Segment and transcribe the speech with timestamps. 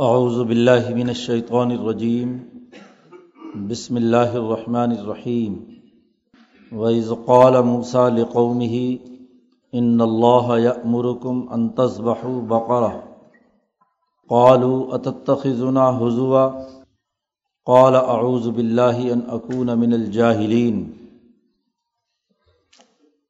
[0.00, 2.38] اعوذ باللہ من الشیطان الرجیم
[3.68, 5.58] بسم اللہ الرحمن الرحیم
[6.72, 8.96] وَإِذْ قَالَ مُوسَى لِقَوْمِهِ،
[9.74, 13.00] إِنَّ اللَّهَ يَأْمُرُكُمْ أَن تَذْبَحُوا بَقَرَةً.
[14.28, 16.50] قَالُوا، أَتَتَّخِذُنَا هُزُوًا؟
[17.66, 20.92] قَالَ، أَعُوذُ بِاللَّهِ أَنْ أَكُونَ مِنَ الْجَاهِلِينَ.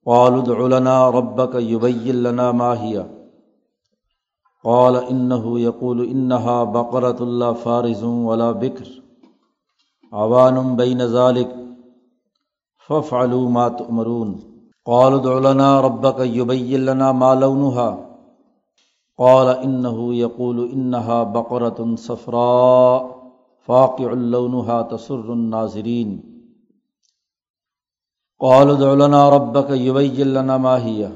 [0.06, 3.17] قَالُوا، ادْعُ لَنَا رَبَّكَ يُبَيِّن لَنَا مَا هِيَ.
[4.64, 9.02] قال انه يقول انها بقره لا فارز ولا بكر
[10.12, 11.56] عوان بين ذلك
[12.86, 14.40] فافعلوا ما تؤمرون
[14.84, 18.08] قال ادع لنا ربك يبين لنا ما لونها
[19.18, 23.18] قال انه يقول انها بقره صفراء
[23.60, 26.22] فاقع لونها تسر الناظرين
[28.40, 31.10] قال ادع لنا ربك يبين لنا ما هي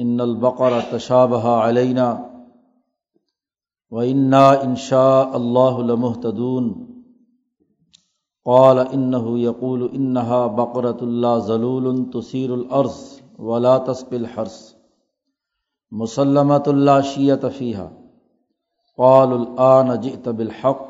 [0.00, 2.29] ان البقره تشابه علينا
[3.90, 6.72] و انا انشا اللہ لمحتدون
[8.46, 13.00] قال انه يقول انها بقرة اللہ ذلول تصير الارض
[13.38, 14.74] ولا تسق الحرس
[15.92, 17.90] مسلمت اللہ شیت فيها
[18.98, 20.86] قال الآن جئت بالحق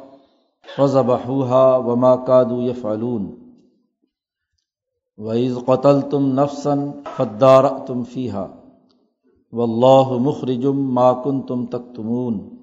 [0.76, 3.54] فذبحوها وما كادوا يفعلون
[5.18, 8.62] وإذ قتلتم نفسا فادارأتم فيها
[9.52, 12.59] والله مخرج ما كنتم تكتمون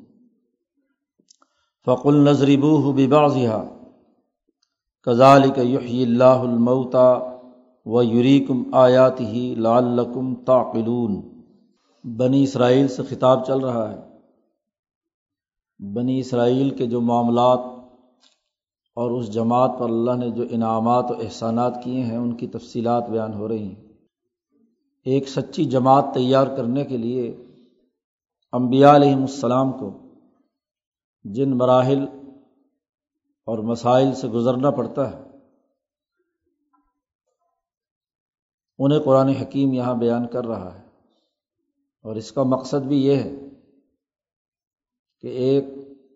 [1.88, 3.64] فق النظربو بباضحا
[5.06, 7.20] کزالک یحیی اللہ المعتا
[7.86, 11.22] و یریکم آیات ہی لعلکم تعقلون.
[12.04, 13.98] بنی اسرائیل سے خطاب چل رہا ہے۔
[15.94, 17.60] بنی اسرائیل کے جو معاملات
[18.96, 23.10] اور اس جماعت پر اللہ نے جو انعامات و احسانات کیے ہیں، ان کی تفصیلات
[23.10, 23.84] بیان ہو رہی ہیں۔
[25.06, 27.46] ایک سچی جماعت تیار کرنے کے لیے
[28.52, 30.07] امبیا علیہم السلام کو
[31.34, 32.04] جن مراحل
[33.48, 35.24] اور مسائل سے گزرنا پڑتا ہے،
[38.80, 40.84] انہیں قرآن حکیم یہاں بیان کر رہا ہے۔
[42.06, 43.32] اور اس کا مقصد بھی یہ ہے
[45.22, 45.64] کہ ایک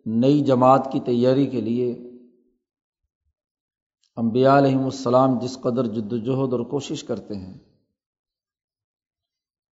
[0.06, 1.92] نئی جماعت کی تیاری کے لیے
[4.16, 7.58] امبیا علیہم السلام جس قدر جد وجہد اور کوشش کرتے ہیں،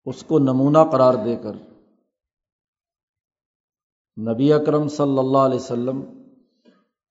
[0.06, 1.56] اس کو نمونہ قرار دے کر
[4.28, 6.00] نبی اکرم صلی اللہ علیہ وسلم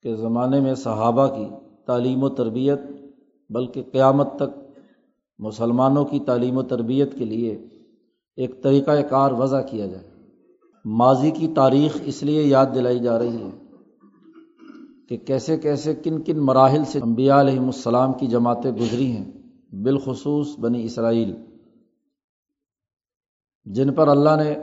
[0.02, 1.46] کے زمانے میں صحابہ کی
[1.86, 2.80] تعلیم و تربیت،
[3.50, 4.81] بلکہ قیامت تک
[5.40, 7.68] مسلمانوں کی تعلیم و تربیت کے لیے
[8.36, 10.09] ایک طریقۂ کار وضع کیا جائے۔
[10.86, 13.50] ماضی کی تاریخ اس لیے یاد دلائی جا رہی ہے
[15.09, 19.31] کہ کیسے کیسے کن کن مراحل سے انبیاء علیہم السلام کی جماعتیں گزری ہیں،
[19.72, 21.36] بالخصوص بنی اسرائیل۔
[23.66, 24.56] جن پر اللہ نے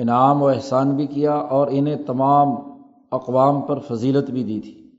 [0.00, 2.48] انعام و احسان بھی کیا اور انہیں تمام
[3.10, 4.90] اقوام پر فضیلت بھی دی تھی۔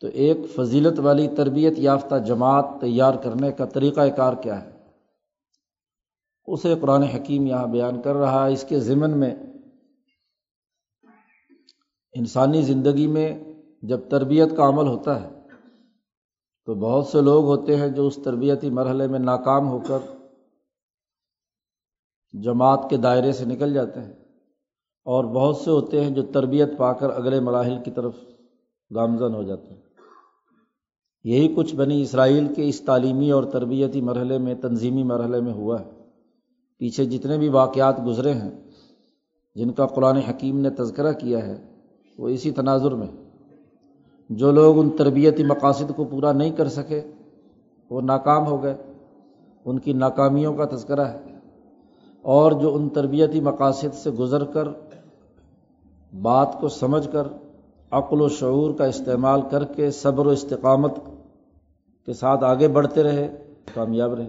[0.00, 4.70] تو ایک فضیلت والی تربیت یافتہ جماعت تیار کرنے کا طریقۂ کار کیا ہے؟
[6.46, 9.34] اسے قرآن حکیم یہاں بیان کر رہا ہے۔ اس کے ضمن میں
[12.12, 13.44] انسانی زندگی میں
[13.82, 15.28] جب تربیت کا عمل ہوتا ہے
[16.66, 19.98] تو بہت سے لوگ ہوتے ہیں جو اس تربیتی مرحلے میں ناکام ہو کر
[22.32, 24.12] جماعت کے دائرے سے نکل جاتے ہیں
[25.04, 28.14] اور بہت سے ہوتے ہیں جو تربیت پا کر اگلے مراحل کی طرف
[28.94, 29.82] گامزن ہو جاتے ہیں۔
[31.24, 35.80] یہی کچھ بنی اسرائیل کے اس تعلیمی اور تربیتی مرحلے میں، تنظیمی مرحلے میں ہوا
[35.80, 35.90] ہے۔
[36.78, 38.50] پیچھے جتنے بھی واقعات گزرے ہیں،
[39.54, 41.74] جن کا قرآن حکیم نے تذکرہ کیا ہے،
[42.18, 43.06] وہ اسی تناظر میں
[44.30, 47.00] جو لوگ ان تربیتی مقاصد کو پورا نہیں کر سکے،
[47.90, 48.76] وہ ناکام ہو گئے۔
[49.64, 51.37] ان کی ناکامیوں کا تذکرہ ہے۔
[52.28, 54.68] اور جو ان تربیتی مقاصد سے گزر کر،
[56.22, 57.26] بات کو سمجھ کر،
[57.90, 60.96] عقل و شعور کا استعمال کر کے، صبر و استقامت
[62.06, 63.44] کے ساتھ آگے بڑھتے رہے،
[63.74, 64.28] کامیاب رہے۔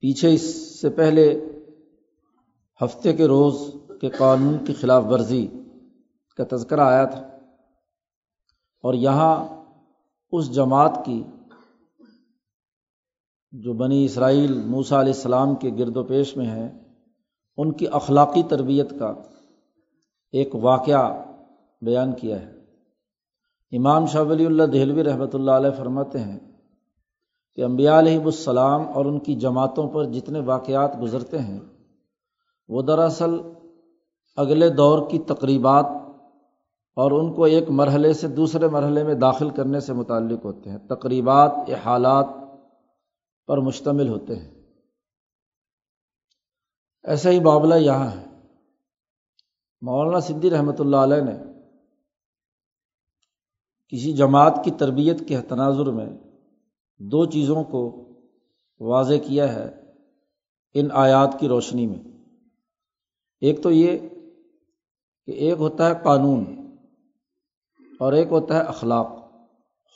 [0.00, 1.46] پیچھے اس سے پہلے
[2.80, 3.54] ہفتے کے روز
[4.00, 5.46] کے قانون کی خلاف ورزی
[6.36, 7.20] کا تذکرہ آیا تھا
[8.84, 9.34] اور یہاں
[10.32, 11.22] اس جماعت کی
[13.52, 16.68] جو بنی اسرائیل موسا علیہ السلام کے گرد و پیش میں ہے
[17.56, 19.12] ان کی اخلاقی تربیت کا
[20.32, 21.22] ایک واقعہ
[21.82, 22.52] بیان کیا ہے۔
[23.72, 26.38] امام شاہ ولی اللہ دہلوی رحمۃ اللہ علیہ فرماتے ہیں
[27.58, 31.60] کہ امبیا علیہ السلام اور ان کی جماعتوں پر جتنے واقعات گزرتے ہیں،
[32.68, 33.38] وہ دراصل
[34.36, 35.86] اگلے دور کی تقریبات
[36.96, 40.78] اور ان کو ایک مرحلے سے دوسرے مرحلے میں داخل کرنے سے متعلق ہوتے ہیں۔
[40.78, 42.26] تقریبات، احالات
[43.48, 44.50] پر مشتمل ہوتے ہیں۔
[47.04, 48.24] ایسا ہی معاملہ یہاں ہے۔
[49.80, 51.38] مولانا صدی رحمۃ اللہ علیہ نے
[53.88, 56.06] کسی جماعت کی تربیت کے تناظر میں
[56.98, 58.08] دو چیزوں کو
[58.80, 59.92] واضح کیا ہے
[60.74, 61.98] ان آیات کی روشنی میں۔
[63.40, 63.98] ایک تو یہ
[65.26, 66.44] کہ ایک ہوتا ہے قانون
[68.00, 69.06] اور ایک ہوتا ہے اخلاق،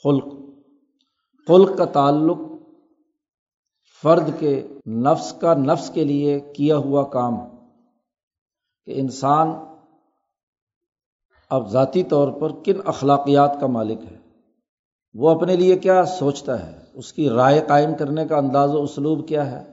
[0.03, 0.25] خلق۔
[1.47, 2.37] خلق کا تعلق
[4.03, 7.35] فرد کے نفس کا نفس کے لیے کیا ہوا کام
[8.85, 9.51] کہ انسان
[11.49, 14.17] اب ذاتی طور پر کن اخلاقیات کا مالک ہے؟
[15.13, 19.27] وہ اپنے لیے کیا سوچتا ہے؟ اس کی رائے قائم کرنے کا انداز و اسلوب
[19.27, 19.71] کیا ہے؟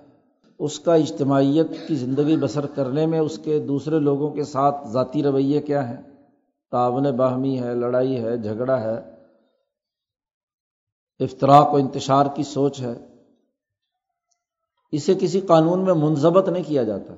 [0.59, 5.23] اس کا اجتماعیت کی زندگی بسر کرنے میں اس کے دوسرے لوگوں کے ساتھ ذاتی
[5.23, 6.03] رویے کیا ہیں؟
[6.71, 8.99] تعاون باہمی ہے، لڑائی ہے، جھگڑا ہے
[11.21, 13.10] افطراک و انتشار کی سوچ ہے۔
[14.93, 17.15] اسے کسی قانون میں منظمت نہیں کیا جاتا۔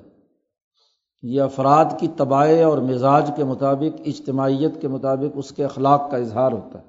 [1.21, 6.17] یہ افراد کی تباہ اور مزاج کے مطابق، اجتماعیت کے مطابق اس کے اخلاق کا
[6.17, 6.85] اظہار ہوتا ہے۔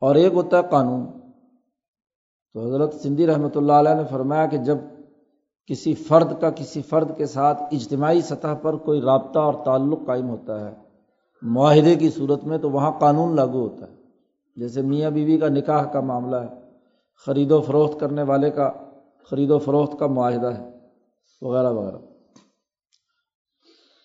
[0.00, 1.06] اور ایک ہوتا ہے قانون۔
[2.52, 4.76] تو حضرت سندھی رحمۃ اللہ علیہ نے فرمایا کہ جب
[5.66, 10.28] کسی فرد کا کسی فرد کے ساتھ اجتماعی سطح پر کوئی رابطہ اور تعلق قائم
[10.28, 10.74] ہوتا ہے،
[11.42, 13.96] معاہدے کی صورت میں تو وہاں قانون لاگو ہوتا ہے۔
[14.56, 16.60] جیسے میاں بیوی کا نکاح کا معاملہ ہے،
[17.26, 18.72] خرید و فروخت کرنے والے کا
[19.30, 20.70] خرید و فروخت کا معاہدہ ہے،
[21.42, 21.96] وغیرہ وغیرہ۔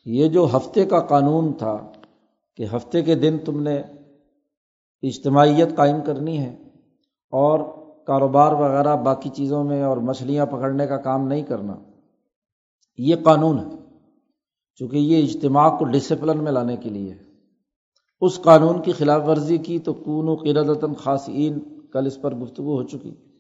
[0.05, 1.91] یہ جو ہفتے کا قانون تھا
[2.55, 3.75] کہ ہفتے کے دن تم نے
[5.01, 6.55] اجتماعیت قائم کرنی ہے
[7.29, 7.59] اور
[8.07, 11.75] کاروبار وغیرہ باقی چیزوں میں اور مچھلیاں پکڑنے کا کام نہیں کرنا،
[12.97, 13.81] یہ قانون ہے۔
[14.75, 17.13] چونکہ یہ اجتماع کو ڈسپلن میں لانے کے لیے
[18.21, 21.59] اس قانون کی خلاف ورزی کی تو کون و قردن خاصین
[21.93, 23.30] کل اس پر گفتگو ہو چکی۔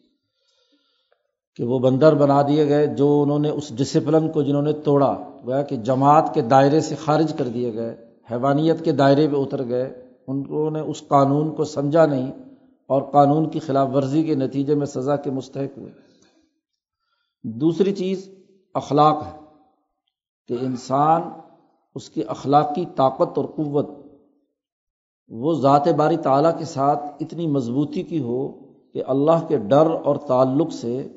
[1.55, 5.17] کہ وہ بندر بنا دیے گئے جو انہوں نے اس ڈسپلن کو جنہوں نے توڑا
[5.45, 9.67] گویا کہ جماعت کے دائرے سے خارج کر دیے گئے، حیوانیت کے دائرے پہ اتر
[9.67, 12.31] گئے۔ ان نے اس قانون کو سمجھا نہیں
[12.87, 15.91] اور قانون کی خلاف ورزی کے نتیجے میں سزا کے مستحق ہوئے۔
[17.43, 18.29] دوسری چیز،
[18.73, 19.39] اخلاق ہے
[20.47, 21.21] کہ انسان
[21.95, 23.89] اس کی اخلاقی طاقت اور قوت
[25.27, 28.47] وہ ذات باری تعالیٰ کے ساتھ اتنی مضبوطی کی ہو
[28.93, 31.07] کہ اللہ کے ڈر اور تعلق سے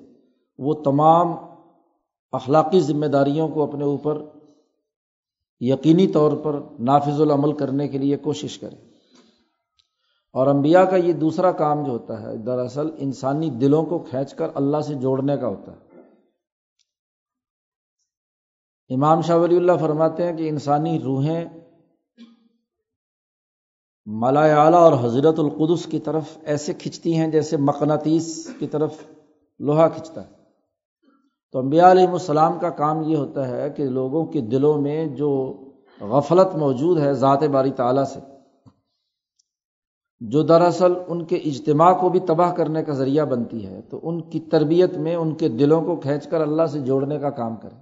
[0.59, 1.29] وہ تمام
[2.33, 4.23] اخلاقی ذمہ داریوں کو اپنے اوپر
[5.61, 8.77] یقینی طور پر نافذ العمل کرنے کے لیے کوشش کرے
[10.33, 14.51] اور امبیا کا یہ دوسرا کام جو ہوتا ہے، دراصل انسانی دلوں کو کھینچ کر
[14.55, 16.01] اللہ سے جوڑنے کا ہوتا ہے۔
[18.95, 21.45] امام شاہ ولی اللہ فرماتے ہیں کہ انسانی روحیں
[24.07, 28.95] ملا اعلیٰ اور حضرت القدس کی طرف ایسے کھنچتی ہیں جیسے مقناطیس کی طرف
[29.59, 30.34] لوہا کھنچتا ہے۔
[31.55, 35.59] تو امبیا علیہ السلام کا کام یہ ہوتا ہے کہ لوگوں کے دلوں میں جو
[36.01, 38.21] غفلت موجود ہے ذات باری تعالیٰ سے،
[40.21, 44.21] جو دراصل ان کے اجتماع کو بھی تباہ کرنے کا ذریعہ بنتی ہے، تو ان
[44.21, 47.79] کی تربیت میں ان کے دلوں کو کھینچ کر اللہ سے جوڑنے کا کام کریں۔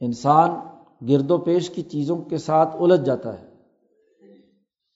[0.00, 0.50] انسان
[1.08, 3.46] گرد و پیش کی چیزوں کے ساتھ الجھ جاتا ہے۔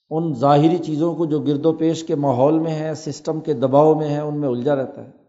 [0.09, 3.95] ان ظاہری چیزوں کو جو گرد و پیش کے ماحول میں ہے سسٹم کے دباؤ
[3.95, 5.20] میں ہے ان میں الجھا رہتا ہے۔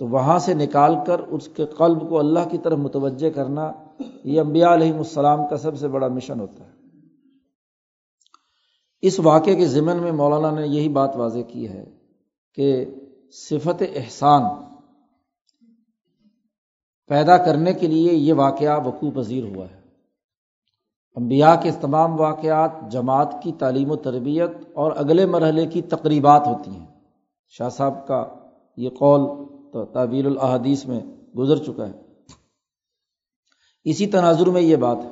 [0.00, 3.72] تو وہاں سے نکال کر اس کے قلب کو اللہ کی طرف متوجہ کرنا
[4.24, 6.72] یہ امبیا علیہم السلام کا سب سے بڑا مشن ہوتا ہے۔
[9.02, 11.84] اس واقعے کے ضمن میں مولانا نے یہی بات واضح کی ہے
[12.54, 12.84] کہ
[13.32, 14.42] صفت احسان
[17.06, 19.80] پیدا کرنے کے لیے یہ واقعہ وقوع پذیر ہوا ہے۔
[21.16, 26.70] امبیا کے تمام واقعات جماعت کی تعلیم و تربیت اور اگلے مرحلے کی تقریبات ہوتی
[26.70, 26.86] ہیں۔
[27.48, 28.24] شاہ صاحب کا
[28.76, 31.00] یہ قول تو تعبیر الحادیث میں
[31.38, 31.92] گزر چکا ہے۔
[33.84, 35.10] اسی تناظر میں یہ بات ہے۔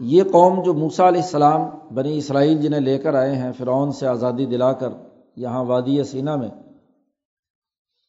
[0.00, 1.60] یہ قوم جو موسا علیہ السلام،
[1.94, 4.88] بنی اسرائیل جنہیں لے کر آئے ہیں، فرعون سے آزادی دلا کر
[5.36, 6.48] یہاں وادی سینا میں،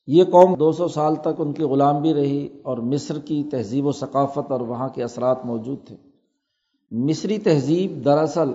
[0.08, 3.86] یہ قوم دو سو سال تک ان کی غلام بھی رہی اور مصر کی تہذیب
[3.86, 5.96] و ثقافت اور وہاں کے اثرات موجود تھے۔
[6.92, 8.50] مصری تہذیب دراصل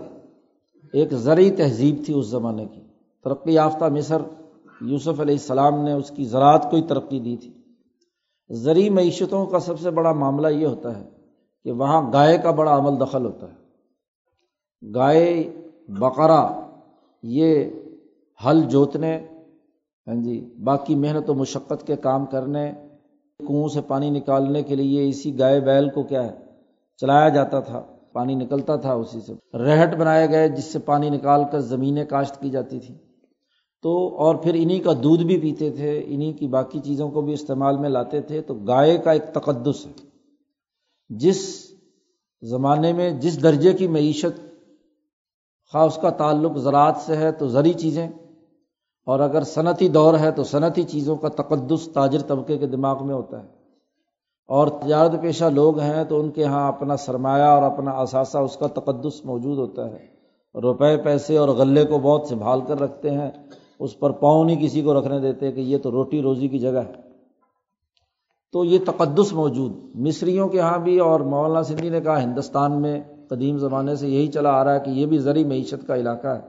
[0.93, 2.81] ایک زرعی تہذیب تھی اس زمانے کی۔
[3.25, 4.23] ترقی یافتہ مصر
[4.80, 7.52] یوسف علیہ السلام نے اس کی زراعت کو ہی ترقی دی تھی۔
[8.50, 11.04] زرعی معیشتوں کا سب سے بڑا معاملہ یہ ہوتا ہے
[11.64, 15.52] کہ وہاں گائے کا بڑا عمل دخل ہوتا ہے۔ گائے
[15.88, 16.61] بقرا
[17.23, 17.64] یہ
[18.47, 19.26] ہل جوتنے
[20.06, 22.73] ہاں جی باقی محنت و مشقت کے کام کرنے
[23.40, 26.33] کنویں سے پانی نکالنے کے لیے اسی گائے بیل کو کیا ہے،
[26.97, 31.42] چلایا جاتا تھا، پانی نکلتا تھا اسی سے۔ رہٹ بنائے گئے جس سے پانی نکال
[31.52, 32.95] کر زمینیں کاشت کی جاتی تھی
[33.83, 37.33] تو اور پھر انہیں کا دودھ بھی پیتے تھے انہیں کی باقی چیزوں کو بھی
[37.33, 39.92] استعمال میں لاتے تھے، تو گائے کا ایک تقدس ہے۔
[41.09, 41.71] جس
[42.42, 44.40] زمانے میں، جس درجے کی معیشت،
[45.73, 48.09] خواہ اس کا تعلق زراعت سے ہے، تو زرعی چیزیں۔
[49.06, 53.14] اور اگر صنعتی دور ہے، تو صنعتی چیزوں کا تقدس تاجر طبقے کے دماغ میں
[53.14, 53.49] ہوتا ہے۔
[54.49, 58.56] اور تجارت پیشہ لوگ ہیں، تو ان کے یہاں اپنا سرمایہ اور اپنا اثاثہ، اس
[58.56, 60.16] کا تقدس موجود ہوتا ہے۔
[60.54, 63.30] روپے، پیسے اور غلے کو بہت سنبھال کر رکھتے ہیں۔
[63.78, 66.78] اس پر پاؤں نہیں کسی کو رکھنے دیتے کہ یہ تو روٹی روزی کی جگہ
[66.78, 66.92] ہے۔
[68.52, 73.00] تو یہ تقدس موجود، مصریوں کے یہاں بھی اور مولانا سندھی نے کہا، ہندوستان میں
[73.28, 76.26] قدیم زمانے سے یہی چلا آ رہا ہے کہ یہ بھی زرعی معیشت کا علاقہ
[76.26, 76.40] ہے۔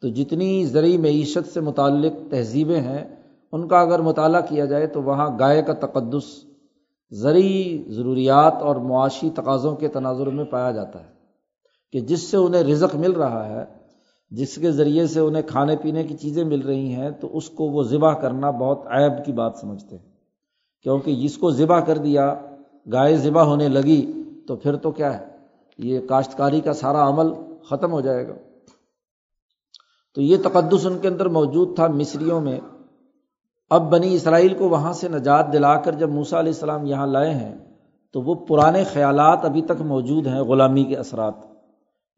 [0.00, 3.16] تو جتنی زرعی معیشت سے متعلق تہذیبیں ہیں،
[3.52, 6.44] ان کا اگر مطالعہ کیا جائے تو وہاں گائے کا تقدس
[7.10, 11.08] زرعی ضروریات اور معاشی تقاضوں کے تناظر میں پایا جاتا ہے
[11.92, 13.79] کہ جس سے انہیں رزق مل رہا ہے۔
[14.30, 17.64] جس کے ذریعے سے انہیں کھانے پینے کی چیزیں مل رہی ہیں، تو اس کو
[17.64, 20.04] وہ ذبح کرنا بہت عیب کی بات سمجھتے ہیں۔
[20.82, 22.34] کیونکہ جس کو ذبح کر دیا،
[22.92, 24.12] گائے ذبح ہونے لگی،
[24.46, 25.26] تو پھر تو کیا ہے؟
[25.78, 27.32] یہ کاشتکاری کا سارا عمل
[27.64, 28.34] ختم ہو جائے گا۔
[30.14, 32.60] تو یہ تقدس ان کے اندر موجود تھا مصریوں میں۔
[33.70, 37.34] اب بنی اسرائیل کو وہاں سے نجات دلا کر جب موسا علیہ السلام یہاں لائے
[37.34, 37.54] ہیں،
[38.12, 41.49] تو وہ پرانے خیالات ابھی تک موجود ہیں غلامی کے اثرات۔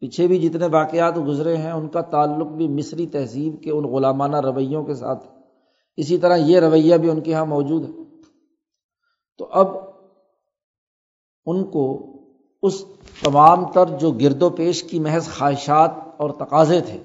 [0.03, 4.37] پیچھے بھی جتنے واقعات گزرے ہیں، ان کا تعلق بھی مصری تہذیب کے ان غلامانہ
[4.41, 5.27] رویوں کے ساتھ
[5.97, 8.21] اسی طرح یہ رویہ بھی ان کے یہاں موجود ہے۔
[9.39, 9.67] تو اب
[11.47, 12.07] ان کو
[12.63, 12.85] اس
[13.25, 16.99] تمام تر جو گرد و پیش کی محض خواہشات اور تقاضے تھے،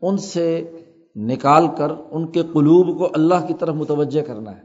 [0.00, 0.70] ان سے
[1.16, 4.62] نکال کر ان کے قلوب کو اللہ کی طرف متوجہ کرنا ہے۔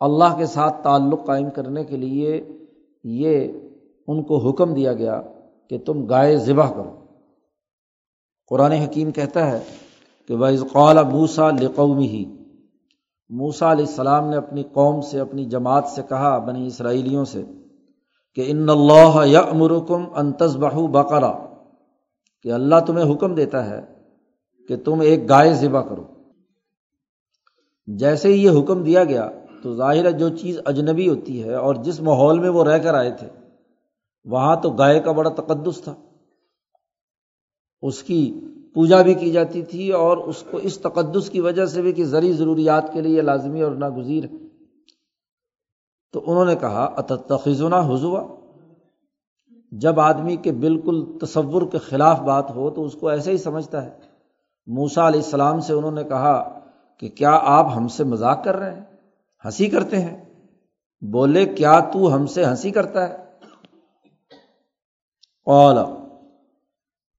[0.00, 2.48] اللہ کے ساتھ تعلق قائم کرنے کے لیے
[3.04, 3.52] یہ
[4.06, 5.22] ان کو حکم دیا گیا
[5.70, 7.04] کہ تم گائے ذبح کرو۔
[8.46, 9.60] قرآن حکیم کہتا ہے
[10.28, 12.24] کہ بعض قال موسا لقومی ہی
[13.28, 17.44] موسا علیہ السلام نے اپنی قوم سے، اپنی جماعت سے کہا، بنی اسرائیلیوں سے
[18.34, 21.32] کہ ان اللہ یا امرکم انتظ بہو بقرا۔
[22.42, 23.80] کہ اللہ تمہیں حکم دیتا ہے
[24.68, 26.04] کہ تم ایک گائے ذبح کرو۔
[27.86, 29.30] جیسے ہی یہ حکم دیا گیا
[29.62, 32.94] تو ظاہر ہے جو چیز اجنبی ہوتی ہے اور جس ماحول میں وہ رہ کر
[32.94, 33.39] آئے تھے
[34.24, 35.94] وہاں تو گائے کا بڑا تقدس تھا۔
[37.82, 38.40] اس کی
[38.74, 42.04] پوجا بھی کی جاتی تھی اور اس کو اس تقدس کی وجہ سے بھی کہ
[42.04, 44.36] زرعی ضروریات کے لیے لازمی اور ناگزیر ہے۔
[46.12, 48.26] تو انہوں نے کہا اتخذنا حضوا
[49.72, 53.84] جب آدمی کے بالکل تصور کے خلاف بات ہو تو اس کو ایسے ہی سمجھتا
[53.84, 53.98] ہے۔
[54.66, 56.60] موسا علیہ السلام سے انہوں نے کہا
[56.98, 58.84] کہ کیا آپ ہم سے مذاق کر رہے ہیں؟
[59.44, 60.24] ہنسی کرتے ہیں؟
[61.00, 63.29] بولے، کیا تو ہم سے ہنسی کرتا ہے؟
[65.52, 65.84] اولا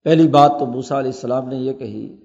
[0.04, 2.18] پہلی بات تو موسا علیہ السلام نے یہ کہی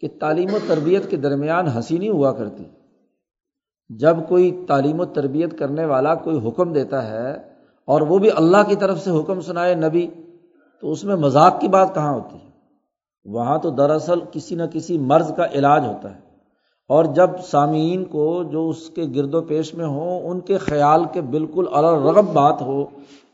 [0.00, 2.64] کہ تعلیم و تربیت کے درمیان ہنسی نہیں ہوا کرتی۔
[3.88, 7.32] جب کوئی تعلیم و تربیت کرنے والا کوئی حکم دیتا ہے
[7.86, 10.06] اور وہ بھی اللہ کی طرف سے حکم سنائے نبی،
[10.80, 12.50] تو اس میں مذاق کی بات کہاں ہوتی؟ ہے
[13.24, 16.20] وہاں تو دراصل کسی نہ کسی مرض کا علاج ہوتا ہے۔
[16.88, 21.04] اور جب سامعین کو جو اس کے گرد و پیش میں ہوں، ان کے خیال
[21.12, 22.84] کے بالکل الرغب بات ہو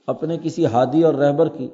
[0.06, 1.68] اپنے کسی ہادی اور رہبر کی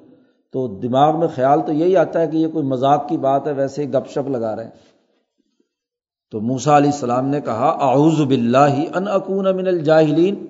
[0.54, 3.52] تو دماغ میں خیال تو یہی آتا ہے کہ یہ کوئی مذاق کی بات ہے،
[3.52, 4.70] ویسے ہی گپ شپ لگا رہے ہیں۔
[6.30, 10.46] تو موسا علیہ السلام نے کہا، اعوذ باللہ ان اکون من الجاہلین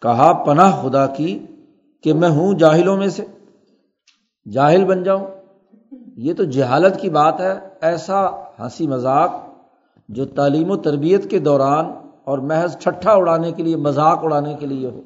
[0.00, 1.38] کہا، پناہ خدا کی
[2.02, 3.24] کہ میں ہوں جاہلوں میں سے۔
[4.52, 5.26] جاہل بن جاؤں۔
[6.16, 9.32] یہ تو جہالت کی بات ہے، ایسا ہنسی مذاق
[10.08, 11.86] جو تعلیم و تربیت کے دوران
[12.24, 15.00] اور محض چھٹا اڑانے کے لیے، مذاق اڑانے کے لیے ہو۔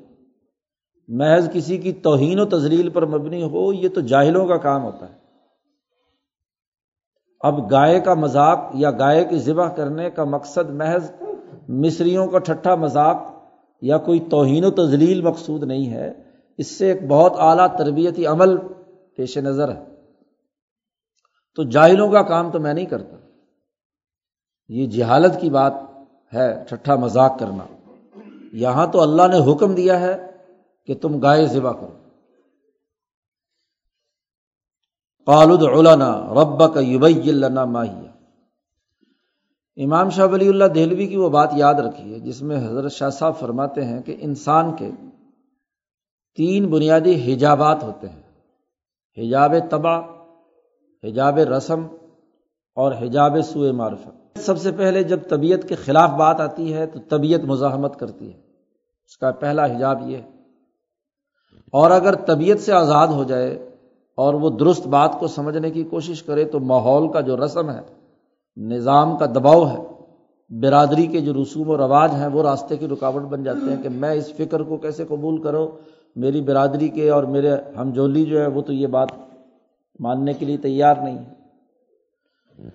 [1.10, 5.08] محض کسی کی توہین و تزلیل پر مبنی ہو، یہ تو جاہلوں کا کام ہوتا
[5.08, 5.14] ہے۔
[7.40, 11.12] اب گائے کا مذاق یا گائے کی ذبح کرنے کا مقصد محض
[11.68, 13.16] مصریوں کا ٹھٹھا مذاق
[13.82, 16.12] یا کوئی توہین و تزلیل مقصود نہیں ہے،
[16.58, 18.56] اس سے ایک بہت اعلیٰ تربیتی عمل
[19.16, 19.84] پیش نظر ہے۔
[21.56, 23.16] تو جاہلوں کا کام تو میں نہیں کرتا۔
[24.68, 25.72] یہ جہالت کی بات
[26.34, 27.66] ہے، ٹھٹھا مذاق کرنا۔
[28.52, 30.29] یہاں تو اللہ نے حکم دیا ہے
[30.90, 31.98] کہ تم گائے ذبح کرو۔
[35.26, 38.12] قالد علنا رب کا یوبئی اللہ ماہیا
[39.76, 43.10] امام شاہ ولی اللہ دہلوی کی وہ بات یاد رکھی ہے جس میں حضرت شاہ
[43.10, 44.90] صاحب فرماتے ہیں کہ انسان کے
[46.36, 48.22] تین بنیادی حجابات ہوتے ہیں۔
[49.18, 50.00] حجاب تباہ
[51.04, 51.86] حجاب رسم
[52.74, 56.98] اور حجاب سوئے معرفت۔ سب سے پہلے جب طبیعت کے خلاف بات آتی ہے تو
[57.08, 58.38] طبیعت مزاحمت کرتی ہے۔
[59.06, 60.39] اس کا پہلا حجاب یہ ہے۔
[61.70, 63.68] اور اگر طبیعت سے آزاد ہو جائے
[64.16, 67.80] اور وہ درست بات کو سمجھنے کی کوشش کرے تو ماحول کا جو رسم ہے،
[68.56, 69.82] نظام کا دباؤ ہے،
[70.50, 73.88] برادری کے جو رسوم و رواج ہیں، وہ راستے کی رکاوٹ بن جاتے ہیں کہ
[73.88, 75.68] میں اس فکر کو کیسے قبول کروں،
[76.16, 79.08] میری برادری کے اور میرے ہم جولی جو ہے، وہ تو یہ بات
[80.00, 81.40] ماننے کے لیے تیار نہیں ہے۔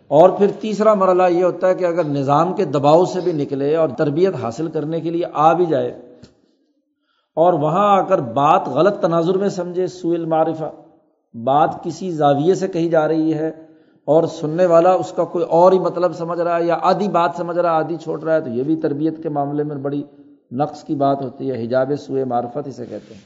[0.08, 3.76] اور پھر تیسرا مرحلہ یہ ہوتا ہے کہ اگر نظام کے دباؤ سے بھی نکلے
[3.76, 6.05] اور تربیت حاصل کرنے کے لیے آ بھی جائے
[7.36, 10.72] اور وہاں آ کر بات غلط تناظر میں سمجھے سوئل معرفہ
[11.34, 13.52] بات کسی زاویے سے کہی جا رہی ہے
[14.06, 17.32] اور سننے والا اس کا کوئی اور ہی مطلب سمجھ رہا ہے یا آدھی بات
[17.38, 20.04] سمجھ رہا ہے، آدھی چھوڑ رہا ہے، تو یہ بھی تربیت کے معاملے میں بڑی
[20.52, 23.22] نقص کی بات ہوتی ہے۔ حجاب سوئے معرفت اسے کہتے ہیں۔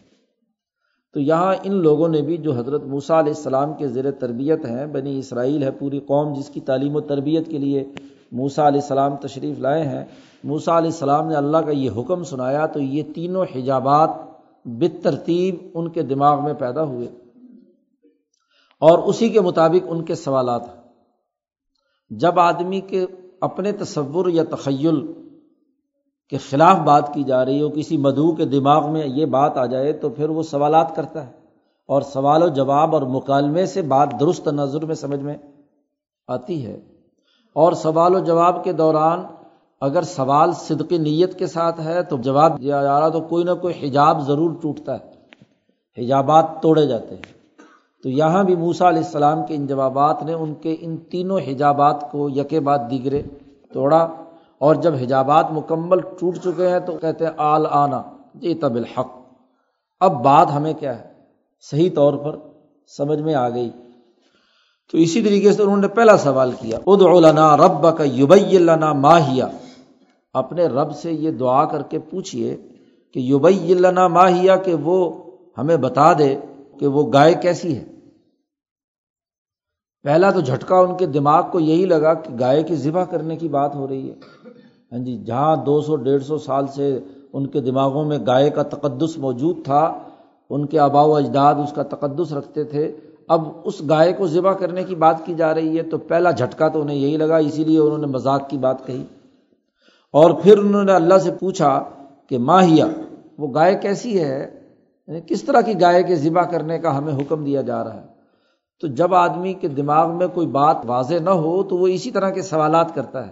[1.14, 4.86] تو یہاں ان لوگوں نے بھی جو حضرت موسیٰ علیہ السلام کے زیر تربیت ہیں،
[4.86, 7.84] بنی اسرائیل ہے، پوری قوم جس کی تعلیم و تربیت کے لیے
[8.32, 10.06] موسا علیہ السلام تشریف لائے ہیں
[10.44, 14.10] موسا علیہ السلام نے اللہ کا یہ حکم سنایا تو یہ تینوں حجابات
[14.66, 17.08] بت ترتیب ان کے دماغ میں پیدا ہوئے۔
[18.80, 20.62] اور اسی کے مطابق ان کے سوالات۔
[22.10, 23.06] جب آدمی کے
[23.42, 25.14] اپنے تصور یا تخیل
[26.30, 29.66] کے خلاف بات کی جا رہی ہو، کسی مدعو کے دماغ میں یہ بات آ
[29.66, 31.32] جائے تو پھر وہ سوالات کرتا ہے۔
[31.86, 35.38] اور سوال و جواب اور مکالمے سے بات درست نظر میں سمجھ میں
[36.28, 36.80] آتی ہے۔
[37.54, 39.24] اور سوال و جواب کے دوران
[39.82, 43.52] اگر سوال صدقی نیت کے ساتھ ہے تو جواب دیا جا رہا تو کوئی نہ
[43.52, 45.12] کوئی حجاب ضرور ٹوٹتا ہے۔
[46.04, 47.22] حجابات توڑے جاتے ہیں۔
[48.04, 52.12] تو یہاں بھی موسا علیہ السلام کے ان جوابات نے ان کے ان تینوں حجابات
[52.12, 53.22] کو یکے بعد دیگرے
[53.74, 54.08] توڑا۔
[54.58, 58.02] اور جب حجابات مکمل ٹوٹ چکے ہیں تو کہتے ہیں آل آنا
[58.34, 59.08] جی تب الحق
[60.00, 61.14] اب بات ہمیں کیا ہے؟
[61.72, 62.38] صحیح طور پر
[62.98, 63.70] سمجھ میں آ گئی۔
[64.92, 69.48] تو اسی طریقے سے انہوں نے پہلا سوال کیا ادعلنا رب کا یوبئی اللہ ماہیا
[70.34, 72.58] اپنے رب سے یہ دعا کر کے پوچھیے
[73.14, 75.24] کہ یوبئی اللہ ماہیا کہ وہ
[75.58, 76.36] ہمیں بتا دے
[76.80, 77.86] کہ وہ گائے کیسی ہے۔
[80.04, 83.48] پہلا تو جھٹکا ان کے دماغ کو یہی لگا کہ گائے کی ذبح کرنے کی
[83.48, 84.16] بات ہو رہی ہے۔
[84.92, 87.00] ہاں جی جہاں دو سو، ڈیڑھ سو سال سے
[87.34, 90.00] ان کے دماغوں میں گائے کا تقدس موجود تھا،
[90.50, 94.54] ان کے آبا و اجداد اس کا تقدس رکھتے تھے، اب اس گائے کو ذبح
[94.54, 97.64] کرنے کی بات کی جا رہی ہے تو پہلا جھٹکا تو انہیں یہی لگا، اسی
[97.64, 99.04] لیے انہوں نے مذاق کی بات کہی۔
[100.12, 101.84] اور پھر انہوں نے اللہ سے پوچھا
[102.30, 102.86] کہ ماہیا،
[103.38, 104.60] وہ گائے کیسی ہے؟
[105.08, 108.08] یعنی کس طرح کی گائے کے ذبح کرنے کا ہمیں حکم دیا جا رہا ہے؟
[108.82, 112.30] تو جب آدمی کے دماغ میں کوئی بات واضح نہ ہو تو وہ اسی طرح
[112.30, 113.32] کے سوالات کرتا ہے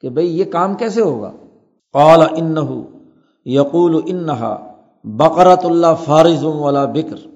[0.00, 1.32] کہ بھائی یہ کام کیسے ہوگا؟
[1.92, 2.56] قال ان
[3.46, 4.72] یقول انہا
[5.04, 7.28] بقرۃ اللہ فارض والا بکر۔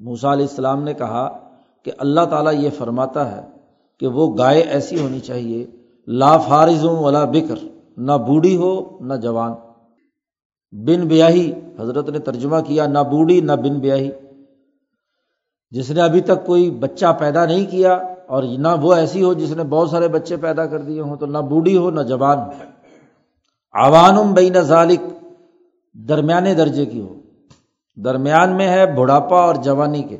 [0.00, 1.38] موسا علیہ السلام نے کہا
[1.82, 3.40] کہ اللہ تعالیٰ یہ فرماتا ہے
[4.00, 5.66] کہ وہ گائے ایسی ہونی چاہیے
[6.06, 7.58] لا فارض والا بکر،
[7.96, 9.52] نہ بوڑھی ہو، نہ جوان۔
[10.72, 14.10] بن بیاہی، حضرت نے ترجمہ کیا، نہ بوڑھی، نہ بن بیاہی۔
[15.70, 17.92] جس نے ابھی تک کوئی بچہ پیدا نہیں کیا،
[18.26, 21.26] اور نہ وہ ایسی ہو جس نے بہت سارے بچے پیدا کر دیے ہوں، تو
[21.26, 22.38] نہ بوڑھی ہو، نہ جوان۔
[23.72, 25.00] عوانم بین ذالک،
[25.94, 27.14] درمیانے درجے کی ہو۔
[28.04, 30.16] درمیان میں ہے بڑھاپا اور جوانی کے۔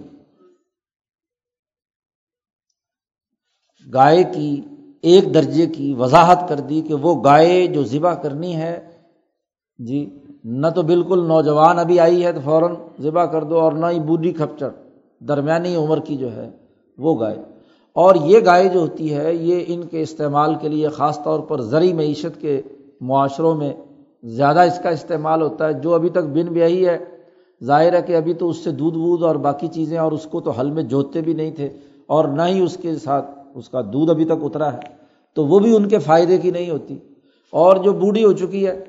[3.95, 4.61] گائے کی
[5.05, 8.89] ایک درجے کی وضاحت کر دی کہ وہ گائے جو ذبح کرنی ہے
[9.79, 13.87] جی نہ تو بالکل نوجوان ابھی آئی ہے تو فوراً ذبح کر دو اور نہ
[13.87, 14.69] ہی بوڑھی کھپچر
[15.21, 16.51] درمیانی عمر کی جو ہے
[16.99, 17.37] وہ گائے۔
[17.93, 21.61] اور یہ گائے جو ہوتی ہے، یہ ان کے استعمال کے لیے خاص طور پر
[21.61, 22.63] زرعی معیشت کے
[23.01, 23.73] معاشروں میں
[24.23, 26.99] زیادہ اس کا استعمال ہوتا ہے۔ جو ابھی تک بن بیاہی ہے،
[27.65, 30.41] ظاہر ہے کہ ابھی تو اس سے دودھ وودھ اور باقی چیزیں اور اس کو
[30.41, 31.69] تو حل میں جوتتے بھی نہیں تھے
[32.07, 34.79] اور نہ ہی اس کے ساتھ اس کا دودھ ابھی تک اترا ہے،
[35.35, 36.99] تو وہ بھی ان کے فائدے کی نہیں ہوتی۔
[37.51, 38.85] اور جو بوڑھی ہو چکی ہے،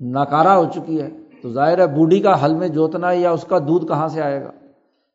[0.00, 1.08] ناکارہ ہو چکی ہے،
[1.42, 4.44] تو ظاہر ہے بوڑھی کا حل میں جوتنا یا اس کا دودھ کہاں سے آئے
[4.44, 4.50] گا؟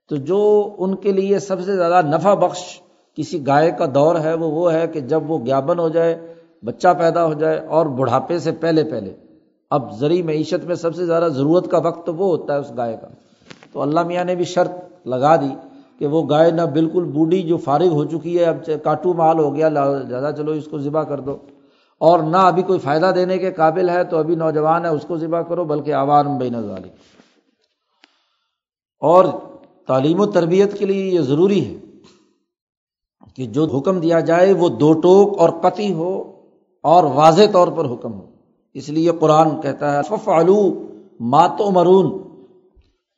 [0.10, 2.82] تو جو ان کے لیے سب سے زیادہ نفع بخش
[3.16, 6.34] کسی گائے کا دور ہے، وہ وہ ہے کہ جب وہ گیابن ہو جائے،
[6.66, 9.13] بچہ پیدا ہو جائے اور بڑھاپے سے پہلے پہلے۔
[9.72, 12.98] اب زرعی معیشت میں سب سے زیادہ ضرورت کا وقت وہ ہوتا ہے اس گائے
[13.02, 13.08] کا۔
[13.74, 14.72] تو اللہ میاں نے بھی شرط
[15.08, 15.56] لگا دی
[16.04, 19.56] کہ وہ گائے نہ بالکل بوڑھی جو فارغ ہو چکی ہے، اب کاٹو مال ہو
[19.56, 19.70] گیا
[20.10, 21.38] زیادہ چلو اس کو ذبح کر دو۔
[21.98, 25.18] اور نہ ابھی کوئی فائدہ دینے کے قابل ہے تو ابھی نوجوان ہے، اس کو
[25.18, 26.89] ذبح کرو، بلکہ عوام بے نظاری
[29.02, 29.26] اور
[29.88, 31.80] تعلیم و تربیت کے لیے یہ ضروری ہے
[33.36, 36.34] کہ جو حکم دیا جائے وہ دو ٹوک اور قطعی ہو
[36.84, 38.26] اور واضح طور پر حکم ہو۔
[38.74, 40.88] اس لیے قرآن کہتا ہے فف علو
[41.20, 42.12] ماتو مرون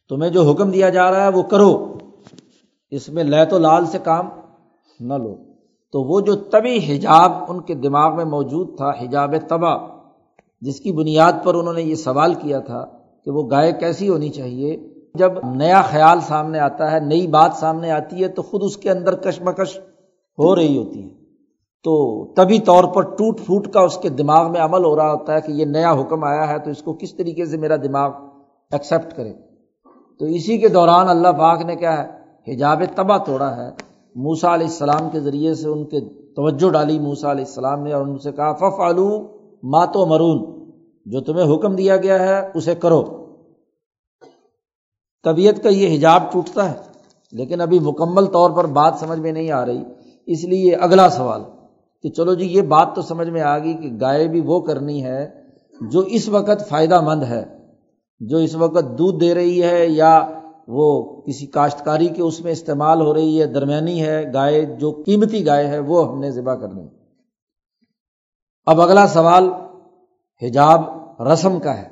[0.09, 1.97] تمہیں جو حکم دیا جا رہا ہے وہ کرو۔
[2.95, 4.29] اس میں لے تو لال سے کام
[4.99, 5.35] نہ لو۔
[5.91, 9.77] تو وہ جو طبی حجاب ان کے دماغ میں موجود تھا، حجاب تباہ
[10.61, 12.85] جس کی بنیاد پر انہوں نے یہ سوال کیا تھا
[13.25, 17.91] کہ وہ گائے کیسی ہونی چاہیے؟ جب نیا خیال سامنے آتا ہے، نئی بات سامنے
[17.91, 19.77] آتی ہے، تو خود اس کے اندر کشمکش
[20.39, 21.09] ہو رہی ہوتی ہے۔
[21.83, 25.33] تو تبھی طور پر ٹوٹ پھوٹ کا اس کے دماغ میں عمل ہو رہا ہوتا
[25.33, 28.11] ہے کہ یہ نیا حکم آیا ہے، تو اس کو کس طریقے سے میرا دماغ
[28.71, 29.33] ایکسیپٹ کرے؟
[30.19, 33.69] تو اسی کے دوران اللہ پاک نے کیا ہے؟ حجاب تباہ توڑا ہے۔
[34.15, 35.99] موسا علیہ السلام کے ذریعے سے ان کے
[36.35, 39.07] توجہ ڈالی موسا علیہ السلام نے اور ان سے کہا فف آلو
[39.63, 40.43] ماتو مرون
[41.05, 43.01] جو تمہیں حکم دیا گیا ہے اسے کرو۔
[45.25, 46.75] طبیعت کا یہ حجاب ٹوٹتا ہے،
[47.33, 49.83] لیکن ابھی مکمل طور پر بات سمجھ میں نہیں آ رہی۔
[50.27, 51.41] اس لیے اگلا سوال،
[52.03, 55.03] کہ چلو جی یہ بات تو سمجھ میں آ گئی کہ گائے بھی وہ کرنی
[55.03, 55.25] ہے
[55.91, 57.43] جو اس وقت فائدہ مند ہے،
[58.21, 60.34] جو اس وقت دودھ دے رہی ہے یا
[60.67, 65.45] وہ کسی کاشتکاری کے اس میں استعمال ہو رہی ہے، درمیانی ہے، گائے جو قیمتی
[65.45, 66.87] گائے ہے، وہ ہم نے ذبح کرنی
[68.65, 69.49] اب اگلا سوال
[70.41, 70.81] حجاب
[71.21, 71.89] رسم کا ہے۔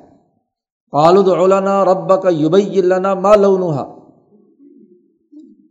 [0.90, 2.82] قالد علنا رب کا یوبئی
[3.20, 3.84] ماں لونہا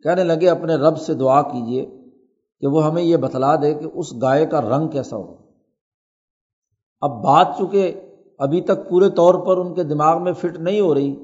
[0.03, 1.85] کہنے لگے اپنے رب سے دعا کیجیے
[2.61, 5.35] کہ وہ ہمیں یہ بتلا دے کہ اس گائے کا رنگ کیسا ہو۔
[7.01, 8.01] اب بات چونکہ
[8.39, 11.15] ابھی تک پورے طور پر ان کے دماغ میں فٹ نہیں ہو رہی،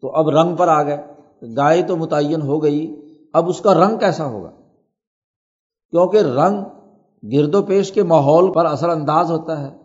[0.00, 1.13] تو اب رنگ پر آ گئے۔
[1.56, 3.00] گائے تو متعین ہو گئی،
[3.32, 4.50] اب اس کا رنگ کیسا ہوگا؟
[5.90, 6.64] کیونکہ رنگ
[7.32, 9.76] گرد و پیش کے ماحول پر اثر انداز ہوتا ہے۔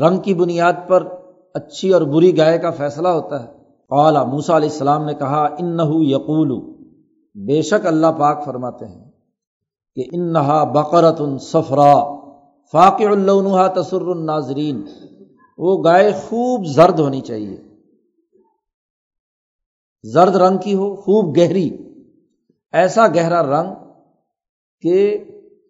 [0.00, 1.06] رنگ کی بنیاد پر
[1.54, 3.48] اچھی اور بری گائے کا فیصلہ ہوتا ہے۔
[3.90, 6.60] اعلیٰ موسا علیہ السلام نے کہا ان نہ یقول،
[7.34, 9.10] بے شک اللہ پاک فرماتے ہیں
[9.94, 11.94] کہ انہا بقرت ان سفرا
[12.72, 14.82] فاقع اللہ تسر الناظرین۔
[15.58, 17.73] وہ گائے خوب زرد ہونی چاہیے۔
[20.12, 21.76] زرد رنگ کی ہو، خوب گہری۔
[22.72, 23.74] ایسا گہرا رنگ
[24.80, 25.24] کہ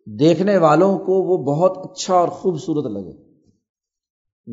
[0.07, 3.13] دیکھنے والوں کو وہ بہت اچھا اور خوبصورت لگے۔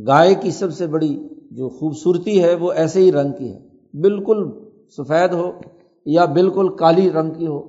[0.08, 3.60] گائے کی سب سے بڑی جو خوبصورتی ہے وہ ایسے ہی رنگ کی ہے۔
[4.02, 4.52] بالکل
[4.98, 5.52] سفید ہو
[6.06, 7.68] یا بالکل کالی رنگ کی ہو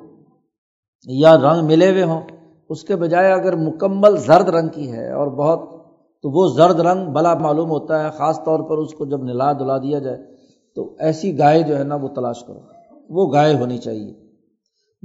[1.06, 2.20] یا رنگ ملے ہوئے ہوں،
[2.68, 5.86] اس کے بجائے اگر مکمل زرد رنگ کی ہے اور بہت،
[6.22, 9.52] تو وہ زرد رنگ بلا معلوم ہوتا ہے، خاص طور پر اس کو جب نلا
[9.52, 10.31] دلا دیا جائے۔
[10.74, 12.60] تو ایسی گائے جو ہے نا وہ تلاش کرو۔
[13.08, 14.14] وہ گائے ہونی چاہیے۔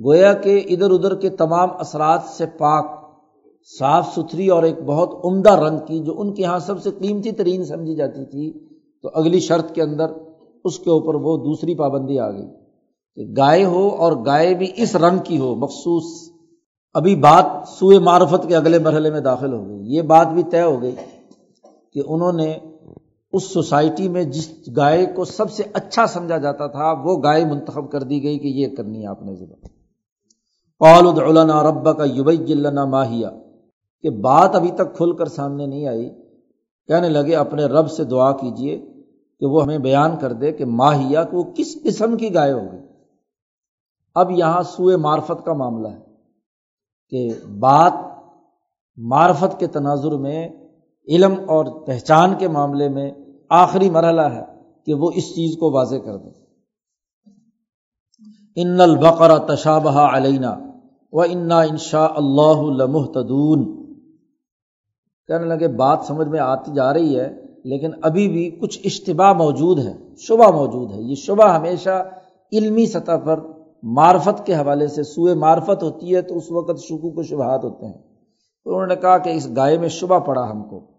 [0.06, 3.08] گویا کہ ادھر ادھر کے تمام اثرات سے پاک،
[3.80, 7.32] صاف ستھری اور ایک بہت عمدہ رنگ کی جو ان کے یہاں سب سے قیمتی
[7.32, 8.60] ترین سمجھی جاتی تھی،
[9.02, 10.06] تو اگلی شرط کے اندر
[10.66, 12.48] اس کے اوپر وہ دوسری پابندی آ گئی
[13.16, 16.32] کہ گائے ہو اور گائے بھی اس رنگ کی ہو، مخصوص۔
[16.94, 20.62] ابھی بات سوئے معرفت کے اگلے مرحلے میں داخل ہو گئی۔ یہ بات بھی طے
[20.62, 20.96] ہو گئی
[21.94, 22.58] کہ انہوں نے
[23.34, 27.92] اس سوسائٹی میں جس گائے کو سب سے اچھا سمجھا جاتا تھا، وہ گائے منتخب
[27.92, 29.36] کر دی گئی کہ یہ کرنی ہے آپ نے
[30.80, 32.54] قالد علنا رب کا یوبئی
[32.86, 33.30] ماہیا
[34.02, 36.10] کہ بات ابھی تک کھل کر سامنے نہیں آئی۔
[36.88, 38.78] کہنے لگے، اپنے رب سے دعا کیجیے
[39.40, 42.88] کہ وہ ہمیں بیان کر دے کہ ماہیا کو کس قسم کی گائے ہوگی
[44.16, 46.00] اب یہاں سوئے معرفت کا معاملہ ہے
[47.10, 47.94] کہ بات
[48.98, 50.50] معرفت کے تناظر میں
[51.08, 53.12] علم اور پہچان کے معاملے میں
[53.50, 54.44] آخری مرحلہ ہے
[54.86, 56.32] کہ وہ اس چیز کو واضح کر دیں
[58.56, 60.60] ان البقرا تشابہ علینا
[61.12, 63.86] و انا انشا اللہ لمحتدون۔
[65.28, 69.80] کہنے لگے، بات سمجھ میں آتی جا رہی ہے، لیکن ابھی بھی کچھ اشتباہ موجود
[69.80, 72.10] ہے، شبہ موجود ہے۔ یہ شبہ ہمیشہ
[72.52, 73.40] علمی سطح پر
[73.84, 77.86] معرفت کے حوالے سے سوئے معرفت ہوتی ہے تو اس وقت شکو کو شبہات ہوتے
[77.86, 78.02] ہیں۔
[78.64, 80.97] تو انہوں نے کہا کہ اس گائے میں شبہ پڑا ہم کو۔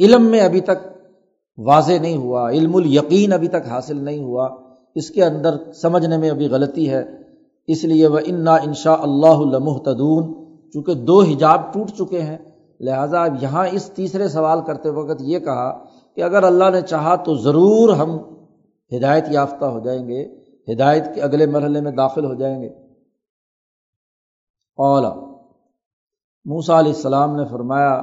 [0.00, 0.86] علم میں ابھی تک
[1.58, 4.48] واضح نہیں ہوا، علم الیقین ابھی تک حاصل نہیں ہوا،
[4.94, 7.04] اس کے اندر سمجھنے میں ابھی غلطی ہے۔
[7.66, 10.34] اس لیے وہ انا انشا اللہ المحتدون
[10.72, 12.38] چونکہ دو حجاب ٹوٹ چکے ہیں۔
[12.80, 15.84] لہٰذا اب یہاں اس تیسرے سوال کرتے وقت یہ کہا
[16.14, 18.18] کہ اگر اللہ نے چاہا تو ضرور ہم
[18.96, 20.24] ہدایت یافتہ ہو جائیں گے،
[20.72, 22.68] ہدایت کے اگلے مرحلے میں داخل ہو جائیں گے۔
[24.76, 25.14] اولا
[26.44, 28.02] موسا علیہ السلام نے فرمایا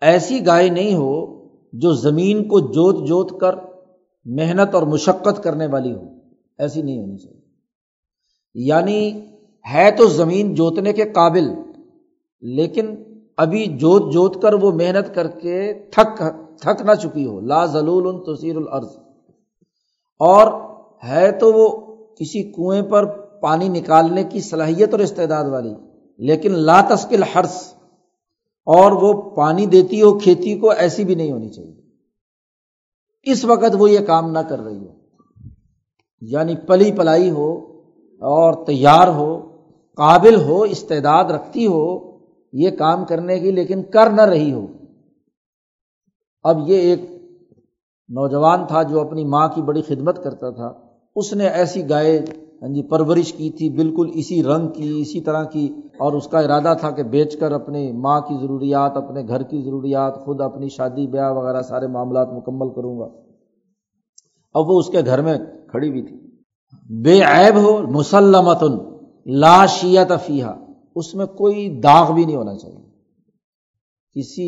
[0.00, 3.54] ایسی گائے نہیں ہو جو زمین کو جوت جوت کر
[4.24, 6.02] محنت اور مشقت کرنے والی ہو۔
[6.58, 7.40] ایسی نہیں ہونی چاہیے۔
[8.54, 9.20] یعنی
[9.74, 11.48] ہے تو زمین جوتنے کے قابل،
[12.40, 12.94] لیکن
[13.36, 16.22] ابھی جوت جوت کر وہ محنت کر کے تھک
[16.60, 18.96] تھک نہ چکی ہو۔ لا ضلول تصیر العرض
[20.18, 20.52] اور
[21.04, 23.06] ہے تو وہ کسی کنویں پر
[23.40, 25.74] پانی نکالنے کی صلاحیت اور استعداد والی،
[26.18, 27.74] لیکن لا تسکل ہرس
[28.68, 31.80] اور وہ پانی دیتی ہو کھیتی کو، ایسی بھی نہیں ہونی چاہیے۔
[33.22, 34.92] اس وقت وہ یہ کام نہ کر رہی ہو۔
[36.20, 37.54] یعنی پلی پلائی ہو
[38.20, 39.48] اور تیار ہو،
[39.96, 42.18] قابل ہو، استعداد رکھتی ہو،
[42.52, 44.66] یہ کام کرنے کی لیکن کر نہ رہی ہو۔
[46.42, 47.00] اب یہ ایک
[48.08, 50.72] نوجوان تھا جو اپنی ماں کی بڑی خدمت کرتا تھا۔
[51.16, 52.18] اس نے ایسی گائے
[52.62, 56.38] ہاں جی پرورش کی تھی، بالکل اسی رنگ کی، اسی طرح کی اور اس کا
[56.38, 60.68] ارادہ تھا کہ بیچ کر اپنی ماں کی ضروریات، اپنے گھر کی ضروریات، خود اپنی
[60.68, 63.08] شادی، بیاہ وغیرہ سارے معاملات مکمل کروں گا۔
[64.54, 65.38] اب وہ اس کے گھر میں
[65.70, 66.16] کھڑی ہوئی تھی۔
[67.02, 68.62] بے عیب ہو مسلمت
[69.26, 70.54] لاشیت فیحا
[70.96, 72.86] اس میں کوئی داغ بھی نہیں ہونا چاہیے۔
[74.16, 74.46] کسی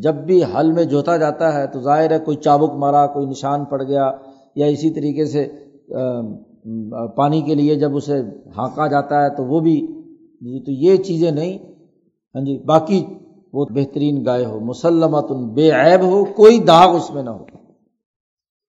[0.00, 3.64] جب بھی حل میں جوتا جاتا ہے تو ظاہر ہے کوئی چابک مارا، کوئی نشان
[3.64, 4.10] پڑ گیا،
[4.54, 5.46] یا اسی طریقے سے
[7.16, 8.20] پانی کے لیے جب اسے
[8.56, 9.76] ہانکا جاتا ہے تو وہ بھی
[10.42, 11.58] جی تو یہ چیزیں نہیں۔
[12.34, 13.04] ہاں جی باقی
[13.52, 17.44] وہ بہترین گائے ہو مسلمت بے عیب ہو، کوئی داغ اس میں نہ ہو۔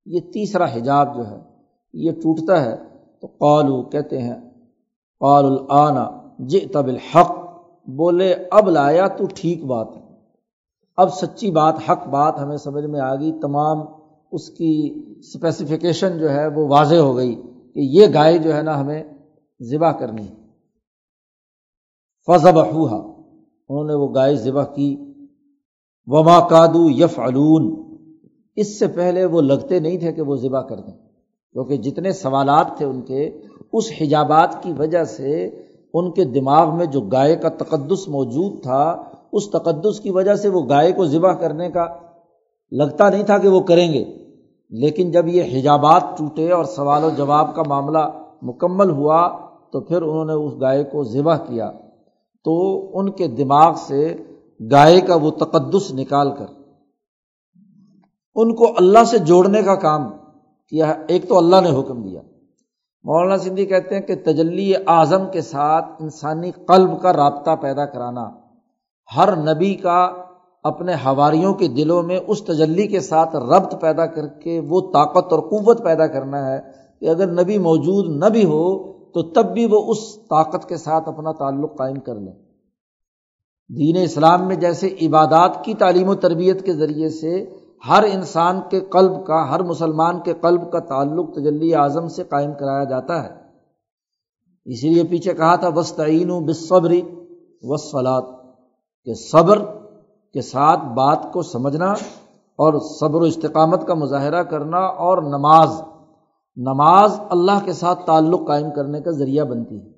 [0.06, 1.36] یہ تیسرا حجاب جو ہے،
[1.94, 2.76] یہ ٹوٹتا ہے۔
[3.20, 4.34] تو قالو، کہتے ہیں
[5.20, 7.30] قال العنا جی طب الحق
[7.86, 10.00] بولے، اب لایا تو ٹھیک بات ہے۔
[10.96, 13.78] اب سچی بات، حق بات ہمیں سمجھ میں آ گئی۔ تمام
[14.32, 17.34] اس کی اسپیسیفکیشن جو ہے، وہ واضح ہو گئی
[17.74, 19.04] کہ یہ گائے جو ہے نا، ہمیں
[19.62, 20.45] ذبح کرنی ہے۔
[22.26, 24.96] فضب انہوں نے وہ گائے ذبح کی۔
[26.06, 27.20] وما کادو یف
[28.56, 30.92] اس سے پہلے وہ لگتے نہیں تھے کہ وہ ذبح کر دیں،
[31.52, 33.40] کیونکہ جتنے سوالات تھے ان کے،
[33.72, 35.46] اس حجابات کی وجہ سے
[35.94, 40.48] ان کے دماغ میں جو گائے کا تقدس موجود تھا، اس تقدس کی وجہ سے
[40.48, 41.86] وہ گائے کو ذبح کرنے کا
[42.72, 44.04] لگتا نہیں تھا کہ وہ کریں گے۔
[44.70, 48.04] لیکن جب یہ حجابات ٹوٹے اور سوال و جواب کا معاملہ
[48.42, 49.28] مکمل ہوا،
[49.72, 51.70] تو پھر انہوں نے اس گائے کو ذبح کیا۔
[52.46, 52.54] تو
[52.98, 54.16] ان کے دماغ سے
[54.70, 56.46] گائے کا وہ تقدس نکال کر،
[58.36, 60.08] ان کو اللہ سے جوڑنے کا کام
[60.72, 62.20] کیا، ایک تو اللہ نے حکم دیا۔
[63.04, 68.28] مولانا سندھی کہتے ہیں کہ تجلی اعظم کے ساتھ انسانی قلب کا رابطہ پیدا کرانا،
[69.16, 69.98] ہر نبی کا
[70.64, 75.32] اپنے ہواریوں کے دلوں میں اس تجلی کے ساتھ ربط پیدا کر کے وہ طاقت
[75.32, 76.60] اور قوت پیدا کرنا ہے
[77.00, 78.64] کہ اگر نبی موجود نہ بھی ہو
[79.16, 82.32] تو تب بھی وہ اس طاقت کے ساتھ اپنا تعلق قائم کر لیں۔
[83.76, 87.54] دین اسلام میں جیسے عبادات کی تعلیم و تربیت کے ذریعے سے
[87.88, 92.50] ہر انسان کے قلب کا، ہر مسلمان کے قلب کا تعلق تجلی اعظم سے قائم
[92.52, 93.28] کرایا جاتا ہے۔
[94.64, 97.02] اسی لیے پیچھے کہا تھا وسطین بصبری
[97.62, 98.24] وسفلات
[99.04, 99.64] کہ صبر
[100.32, 101.92] کے ساتھ بات کو سمجھنا
[102.58, 105.82] اور صبر و استقامت کا مظاہرہ کرنا اور نماز
[106.56, 109.96] نماز اللہ کے ساتھ تعلق قائم کرنے کا ذریعہ بنتی ہے۔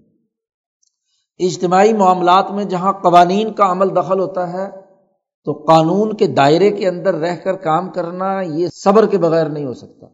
[1.46, 4.70] اجتماعی معاملات میں جہاں قوانین کا عمل دخل ہوتا ہے،
[5.44, 9.64] تو قانون کے دائرے کے اندر رہ کر کام کرنا یہ صبر کے بغیر نہیں
[9.64, 10.06] ہو سکتا۔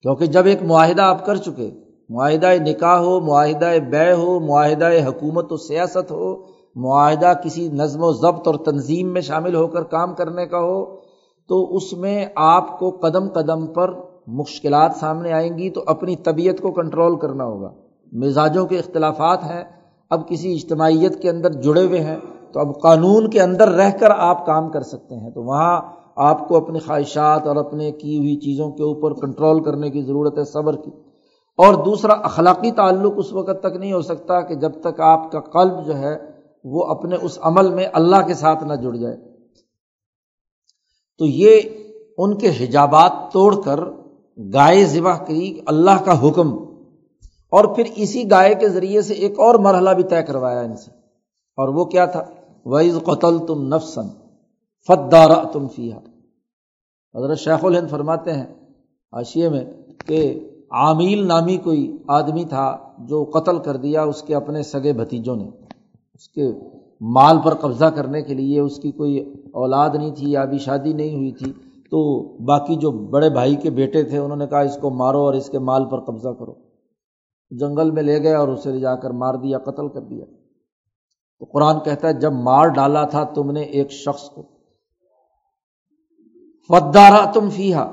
[0.00, 1.70] کیونکہ جب ایک معاہدہ آپ کر چکے،
[2.08, 6.46] معاہدہ نکاح ہو، معاہدہ بے ہو، معاہدہ حکومت و سیاست ہو،
[6.76, 11.00] معاہدہ کسی نظم و ضبط اور تنظیم میں شامل ہو کر کام کرنے کا ہو،
[11.48, 16.60] تو اس میں آپ کو قدم قدم پر مشکلات سامنے آئیں گی تو اپنی طبیعت
[16.60, 17.74] کو کنٹرول کرنا ہوگا۔
[18.12, 19.64] مزاجوں کے اختلافات ہیں۔
[20.10, 22.16] اب کسی اجتماعیت کے اندر جڑے ہوئے ہیں
[22.52, 25.80] تو اب قانون کے اندر رہ کر آپ کام کر سکتے ہیں۔ تو وہاں
[26.16, 30.38] آپ کو اپنی خواہشات اور اپنے کی ہوئی چیزوں کے اوپر کنٹرول کرنے کی ضرورت
[30.38, 30.90] ہے صبر کی۔
[31.56, 35.40] اور دوسرا، اخلاقی تعلق اس وقت تک نہیں ہو سکتا کہ جب تک آپ کا
[35.40, 36.18] قلب جو ہے
[36.64, 39.16] وہ اپنے اس عمل میں اللہ کے ساتھ نہ جڑ جائے۔
[41.18, 41.60] تو یہ
[42.18, 44.01] ان کے حجابات توڑ کر
[44.54, 46.54] گائے ذبح کی اللہ کا حکم
[47.50, 50.90] اور پھر اسی گائے کے ذریعے سے ایک اور مرحلہ بھی طے کروایا ان سے۔
[51.56, 52.24] اور وہ کیا تھا؟
[52.66, 54.08] ویز قتل تم نفسن
[54.86, 55.98] فدارا تم فیا
[57.14, 58.46] حضرت شیخ الہند فرماتے ہیں
[59.12, 59.64] آشیے میں
[60.06, 65.36] کہ عامل نامی کوئی آدمی تھا جو قتل کر دیا اس کے اپنے سگے بھتیجوں
[65.36, 65.50] نے۔
[66.14, 66.52] اس کے
[67.00, 69.18] مال پر قبضہ کرنے کے لیے اس کی کوئی
[69.52, 71.52] اولاد نہیں تھی، یا ابھی شادی نہیں ہوئی تھی۔
[71.92, 75.34] تو باقی جو بڑے بھائی کے بیٹے تھے، انہوں نے کہا، اس کو مارو اور
[75.34, 76.54] اس کے مال پر قبضہ کرو۔
[77.50, 80.24] جنگل میں لے گئے اور اسے لے جا کر مار دیا، قتل کر دیا۔
[81.38, 84.42] تو قرآن کہتا ہے، جب مار ڈالا تھا تم نے ایک شخص کو۔
[86.68, 87.90] فدارا تم فیحا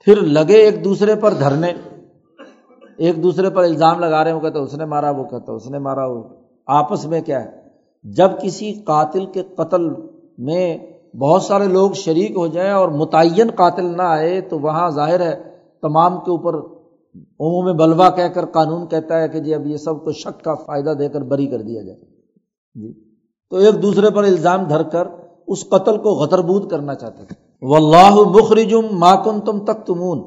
[0.00, 1.72] پھر لگے ایک دوسرے پر دھرنے۔
[2.96, 5.78] ایک دوسرے پر الزام لگا رہے ہو کہتے اس نے مارا، وہ کہتا اس نے
[5.78, 6.22] مارا، وہ۔
[6.66, 7.62] آپس میں کیا ہے؟
[8.02, 9.88] جب کسی قاتل کے قتل
[10.38, 10.78] میں
[11.18, 15.56] بہت سارے لوگ شریک ہو جائیں اور متعین قاتل نہ آئے تو وہاں ظاہر ہے
[15.82, 16.54] تمام کے اوپر
[17.40, 20.54] عموم بلوا کہہ کر قانون کہتا ہے کہ جی اب یہ سب کو شک کا
[20.54, 21.98] فائدہ دے کر بری کر دیا جائے۔
[22.74, 22.92] جی۔
[23.50, 25.08] تو ایک دوسرے پر الزام دھر کر
[25.46, 30.18] اس قتل کو غتربود کرنا چاہتے تھے۔ و اللہ مخرجم ماکن تم تک تمون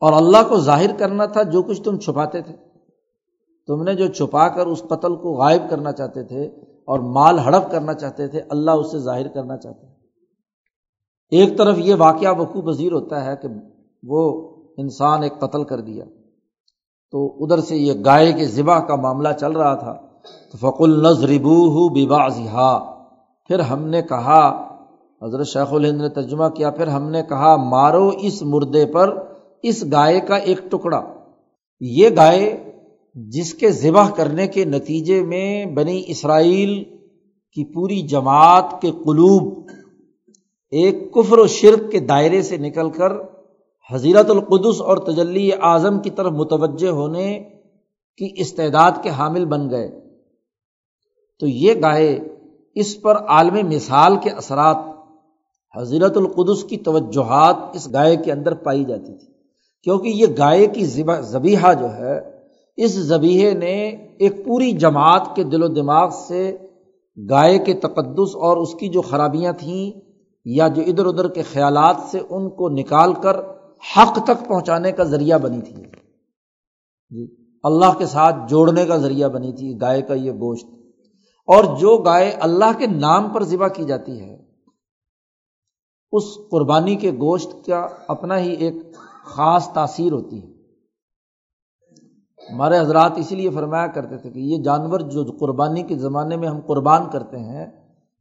[0.00, 2.52] اور اللہ کو ظاہر کرنا تھا جو کچھ تم چھپاتے تھے۔
[3.66, 6.44] تم نے جو چھپا کر اس قتل کو غائب کرنا چاہتے تھے
[6.86, 9.93] اور مال ہڑپ کرنا چاہتے تھے، اللہ اسے ظاہر کرنا چاہتے
[11.34, 13.48] ایک طرف یہ واقعہ وقوع پذیر ہوتا ہے کہ
[14.02, 16.04] وہ انسان ایک قتل کر دیا۔
[17.10, 19.92] تو ادھر سے یہ گائے کے ذبح کا معاملہ چل رہا تھا۔
[20.52, 21.94] تو فق النظربو ہو
[23.48, 24.68] پھر ہم نے کہا،
[25.22, 29.18] حضرت شیخ الہند نے ترجمہ کیا، پھر ہم نے کہا، مارو اس مردے پر
[29.62, 31.02] اس گائے کا ایک ٹکڑا۔
[31.80, 32.72] یہ گائے
[33.14, 36.84] جس کے ذبح کرنے کے نتیجے میں بنی اسرائیل
[37.52, 39.70] کی پوری جماعت کے قلوب
[40.74, 43.12] ایک کفر و شرک کے دائرے سے نکل کر
[43.92, 47.38] حضیرت القدس اور تجلی اعظم کی طرف متوجہ ہونے
[48.16, 50.00] کی استعداد کے حامل بن گئے۔
[51.40, 52.20] تو یہ گائے
[52.74, 54.76] اس پر عالم مثال کے اثرات
[55.76, 59.32] حضیرت القدس کی توجہات اس گائے کے اندر پائی جاتی تھی۔
[59.82, 60.84] کیونکہ یہ گائے کی
[61.20, 62.20] زبیحہ جو ہے،
[62.76, 66.56] اس زبیحے نے ایک پوری جماعت کے دل و دماغ سے
[67.30, 70.03] گائے کے تقدس اور اس کی جو خرابیاں تھیں
[70.44, 73.36] یا جو ادھر ادھر کے خیالات سے ان کو نکال کر
[73.96, 75.82] حق تک پہنچانے کا ذریعہ بنی تھی۔
[77.10, 80.66] جی اللہ کے ساتھ جوڑنے کا ذریعہ بنی تھی، گائے کا یہ گوشت۔
[81.46, 84.34] اور جو گائے اللہ کے نام پر ذبح کی جاتی ہے،
[86.12, 88.74] اس قربانی کے گوشت کا اپنا ہی ایک
[89.24, 90.54] خاص تاثیر ہوتی ہے۔
[92.54, 96.48] ہمارے حضرات اسی لیے فرمایا کرتے تھے کہ یہ جانور جو قربانی کے زمانے میں
[96.48, 97.66] ہم قربان کرتے ہیں،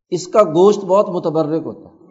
[0.09, 2.02] اس کا گوشت بہت متبرک ہوتا ہے۔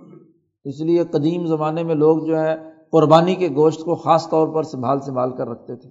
[0.64, 2.56] اس لیے قدیم زمانے میں لوگ جو ہے
[2.92, 5.88] قربانی کے گوشت کو خاص طور پر سنبھال سنبھال کر رکھتے تھے۔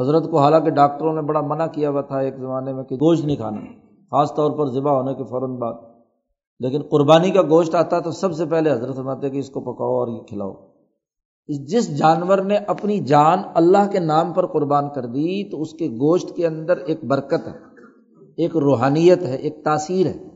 [0.00, 3.24] حضرت کو حالانکہ ڈاکٹروں نے بڑا منع کیا ہوا تھا ایک زمانے میں کہ گوشت
[3.24, 3.60] نہیں کھانا،
[4.10, 5.74] خاص طور پر ذبح ہونے کے فوراً بعد۔
[6.60, 9.98] لیکن قربانی کا گوشت آتا تو سب سے پہلے حضرت سناتے کہ اس کو پکاؤ
[9.98, 10.52] اور یہ کھلاؤ۔
[11.48, 15.88] جس جانور نے اپنی جان اللہ کے نام پر قربان کر دی تو اس کے
[15.88, 17.52] گوشت کے اندر ایک برکت ہے،
[18.36, 20.31] ایک روحانیت ہے، ایک تاثیر ہے۔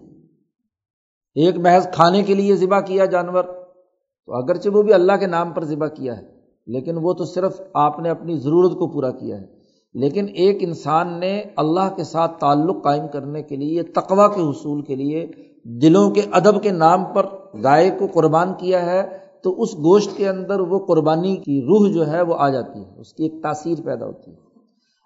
[1.37, 5.53] ایک محض کھانے کے لیے ذبح کیا جانور، تو اگرچہ وہ بھی اللہ کے نام
[5.53, 6.23] پر ذبح کیا ہے،
[6.67, 9.57] لیکن وہ تو صرف آپ نے اپنی ضرورت کو پورا کیا ہے۔
[9.95, 14.83] لیکن ایک انسان نے اللہ کے ساتھ تعلق قائم کرنے کے لیے تقوا کے حصول
[14.83, 15.27] کے لیے،
[15.65, 17.27] دلوں کے ادب کے نام پر
[17.63, 22.07] گائے کو قربان کیا ہے، تو اس گوشت کے اندر وہ قربانی کی روح جو
[22.07, 24.37] ہے وہ آ جاتی ہے، اس کی ایک تاثیر پیدا ہوتی ہے۔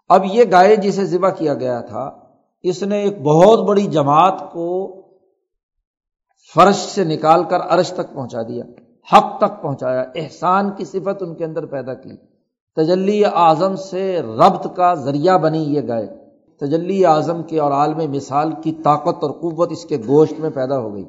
[0.08, 2.10] اب یہ گائے جسے ذبح کیا گیا تھا،
[2.62, 4.99] اس نے ایک بہت بڑی جماعت کو
[6.54, 8.64] فرش سے نکال کر عرش تک پہنچا دیا،
[9.12, 12.16] حق تک پہنچایا، احسان کی صفت ان کے اندر پیدا کی۔
[12.76, 16.06] تجلی اعظم سے ربط کا ذریعہ بنی یہ گائے۔
[16.60, 20.78] تجلی اعظم کے اور عالم مثال کی طاقت اور قوت اس کے گوشت میں پیدا
[20.78, 21.04] ہو گئی۔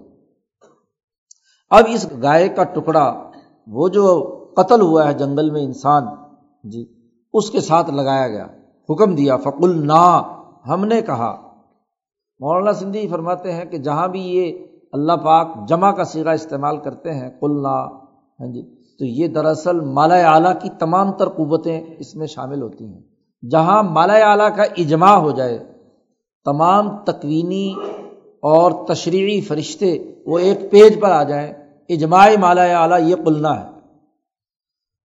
[1.70, 3.32] اب اس گائے کا ٹکڑا،
[3.68, 4.28] وہ جو
[4.58, 6.04] قتل ہوا ہے جنگل میں انسان
[6.64, 6.86] جی
[7.34, 8.48] اس کے ساتھ لگایا گیا۔
[8.90, 10.22] حکم دیا فقل نا
[10.68, 11.42] ہم نے کہا۔
[12.40, 17.14] مولانا سندھی فرماتے ہیں کہ جہاں بھی یہ اللہ پاک جمع کا سیرا استعمال کرتے
[17.14, 17.76] ہیں کلنا
[18.40, 18.62] ہاں جی
[19.00, 23.02] تو یہ دراصل مالا اعلیٰ کی تمام تر قوتیں اس میں شامل ہوتی ہیں۔
[23.52, 25.58] جہاں مالا اعلیٰ کا اجماع ہو جائے،
[26.46, 27.74] تمام تکوینی
[28.44, 31.52] اور تشریحی فرشتے وہ ایک پیج پر آ جائیں،
[31.90, 33.71] اجماع مالا اعلیٰ یہ قلنا ہے۔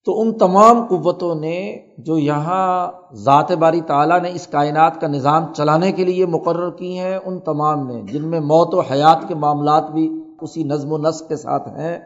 [0.06, 5.54] تو ان تمام قوتوں نے جو یہاں ذات باری تعالیٰ نے اس کائنات کا نظام
[5.54, 9.36] چلانے کے لیے مقرر کی ہیں، ان تمام نے جن میں موت و حیات کے
[9.36, 12.00] معاملات بھی اسی نظم و نسق کے ساتھ ہیں۔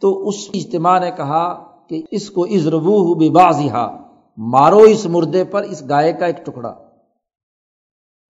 [0.00, 1.54] تو اس اجتماع نے کہا
[1.88, 3.96] کہ اس کو ازربو ہو بازیہ
[4.36, 6.74] مارو اس مردے پر اس گائے کا ایک ٹکڑا۔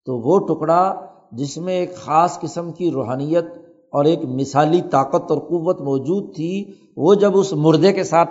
[0.07, 0.95] تو وہ ٹکڑا
[1.33, 3.45] جس میں ایک خاص قسم کی روحانیت
[3.93, 8.31] اور ایک مثالی طاقت اور قوت موجود تھی، وہ جب اس مردے کے ساتھ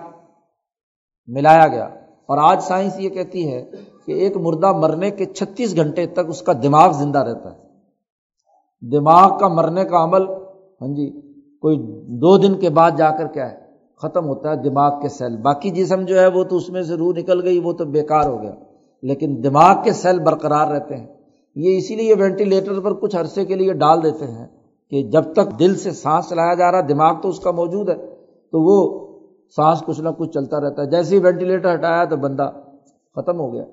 [1.28, 1.84] ملایا گیا۔
[2.26, 3.72] اور آج سائنس یہ کہتی ہے
[4.06, 7.68] کہ ایک مردہ مرنے کے چھتیس گھنٹے تک اس کا دماغ زندہ رہتا ہے۔
[8.92, 10.22] دماغ کا مرنے کا عمل
[10.82, 11.22] ہاں جی
[11.62, 13.56] کوئی دو دن کے بعد جا کر کیا ہے،
[14.02, 16.96] ختم ہوتا ہے دماغ کے سیل۔ باقی جسم جو ہے وہ تو اس میں سے
[16.96, 18.52] روح نکل گئی، وہ تو بیکار ہو گیا۔
[19.02, 21.08] لیکن دماغ کے سیل برقرار رہتے ہیں۔
[21.56, 24.48] یہ اسی لیے وینٹیلیٹر پر کچھ عرصے کے لیے ڈال دیتے ہیں
[24.90, 27.96] کہ جب تک دل سے سانس چلایا جا رہا دماغ تو اس کا موجود ہے،
[28.52, 29.07] تو وہ
[29.56, 32.50] سانس کچھ نہ کچھ چلتا رہتا ہے۔ جیسے ہی وینٹیلیٹر ہٹایا تو بندہ
[33.16, 33.64] ختم ہو گیا۔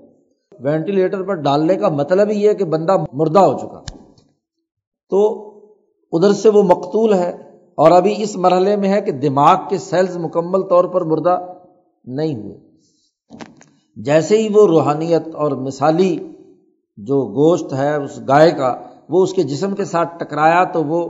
[0.60, 3.80] وینٹیلیٹر پر ڈالنے کا مطلب ہی ہے کہ بندہ مردہ ہو چکا۔
[5.10, 5.50] تو
[6.12, 7.30] ادھر سے وہ مقتول ہے
[7.74, 11.52] اور ابھی اس مرحلے میں ہے کہ دماغ کے سیلز مکمل طور پر مردہ
[12.04, 12.58] نہیں ہوئے۔
[13.96, 16.34] جیسے ہی وہ روحانیت اور مثالی
[16.96, 18.76] جو گوشت ہے اس گائے کا
[19.08, 21.08] وہ اس کے جسم کے ساتھ ٹکرایا تو وہ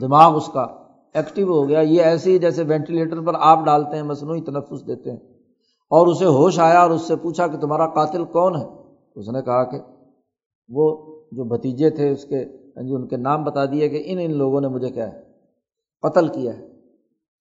[0.00, 0.66] دماغ اس کا
[1.14, 5.10] ایکٹیو ہو گیا، یہ ایسے ہی جیسے وینٹیلیٹر پر آپ ڈالتے ہیں مصنوعی تنفس دیتے
[5.10, 5.18] ہیں۔
[5.90, 8.66] اور اسے ہوش آیا اور اس سے پوچھا کہ تمہارا قاتل کون ہے؟
[9.16, 9.78] اس نے کہا کہ
[10.68, 12.44] وہ جو بھتیجے تھے، اس کے
[12.76, 15.22] ہاں جی ان کے نام بتا دیے کہ ان ان لوگوں نے مجھے کیا ہے؟
[16.02, 16.68] قتل کیا ہے۔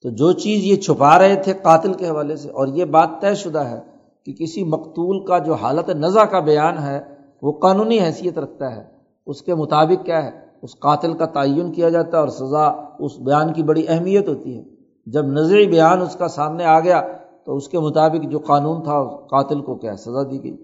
[0.04, 3.36] تو جو چیز یہ چھپا رہے تھے قاتل کے حوالے سے، اور یہ بات طے
[3.36, 3.80] شدہ ہے
[4.26, 7.02] کہ کسی مقتول کا جو حالت نزا کا بیان ہے،
[7.42, 8.84] وہ قانونی حیثیت رکھتا ہے۔
[9.26, 12.66] اس کے مطابق کیا ہے؟ اس قاتل کا تعین کیا جاتا ہے اور سزا
[13.00, 14.64] اس بیان کی بڑی اہمیت ہوتی ہے۔
[15.06, 17.02] جب نظری بیان اس کا سامنے آ گیا
[17.46, 20.58] تو اس کے مطابق جو قانون تھا قاتل کو کیا سزا دی گئی۔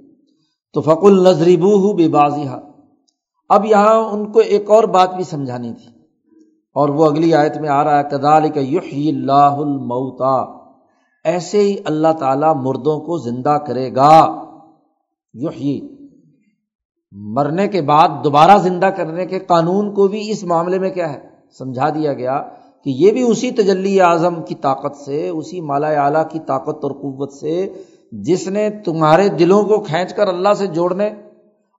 [0.74, 2.44] تو فق النظریبو ہو بے بازی
[3.50, 5.92] اب یہاں ان کو ایک اور بات بھی سمجھانی تھی۔
[6.74, 10.58] اور وہ اگلی آیت میں آ رہا ہے کدال کا یح اللہ المتا
[11.24, 14.44] ایسے ہی اللہ تعالیٰ مردوں کو زندہ کرے گا۔
[15.34, 15.93] یحیی۔
[17.14, 21.20] مرنے کے بعد دوبارہ زندہ کرنے کے قانون کو بھی اس معاملے میں کیا ہے؟
[21.58, 22.40] سمجھا دیا گیا
[22.86, 26.92] کہ یہ بھی اسی تجلی اعظم کی طاقت سے، اسی مالا اعلیٰ کی طاقت اور
[26.92, 27.68] قوت سے
[28.12, 31.08] جس نے تمہارے دلوں کو کھینچ کر اللہ سے جوڑنے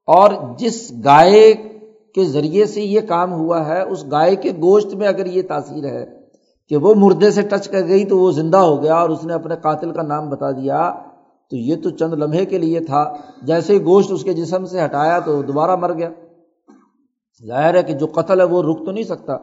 [0.09, 1.53] اور جس گائے
[2.15, 5.85] کے ذریعے سے یہ کام ہوا ہے، اس گائے کے گوشت میں اگر یہ تاثیر
[5.85, 6.05] ہے
[6.71, 9.33] کہ وہ مردے سے ٹچ کر گئی تو وہ زندہ ہو گیا اور اس نے
[9.35, 10.79] اپنے قاتل کا نام بتا دیا
[11.51, 14.85] تو یہ تو چند لمحے کے لیے تھا، جیسے ہی گوشت اس کے جسم سے
[14.85, 16.09] ہٹایا تو دوبارہ مر گیا۔
[17.47, 19.37] ظاہر ہے کہ جو قتل ہے وہ رک تو نہیں سکتا،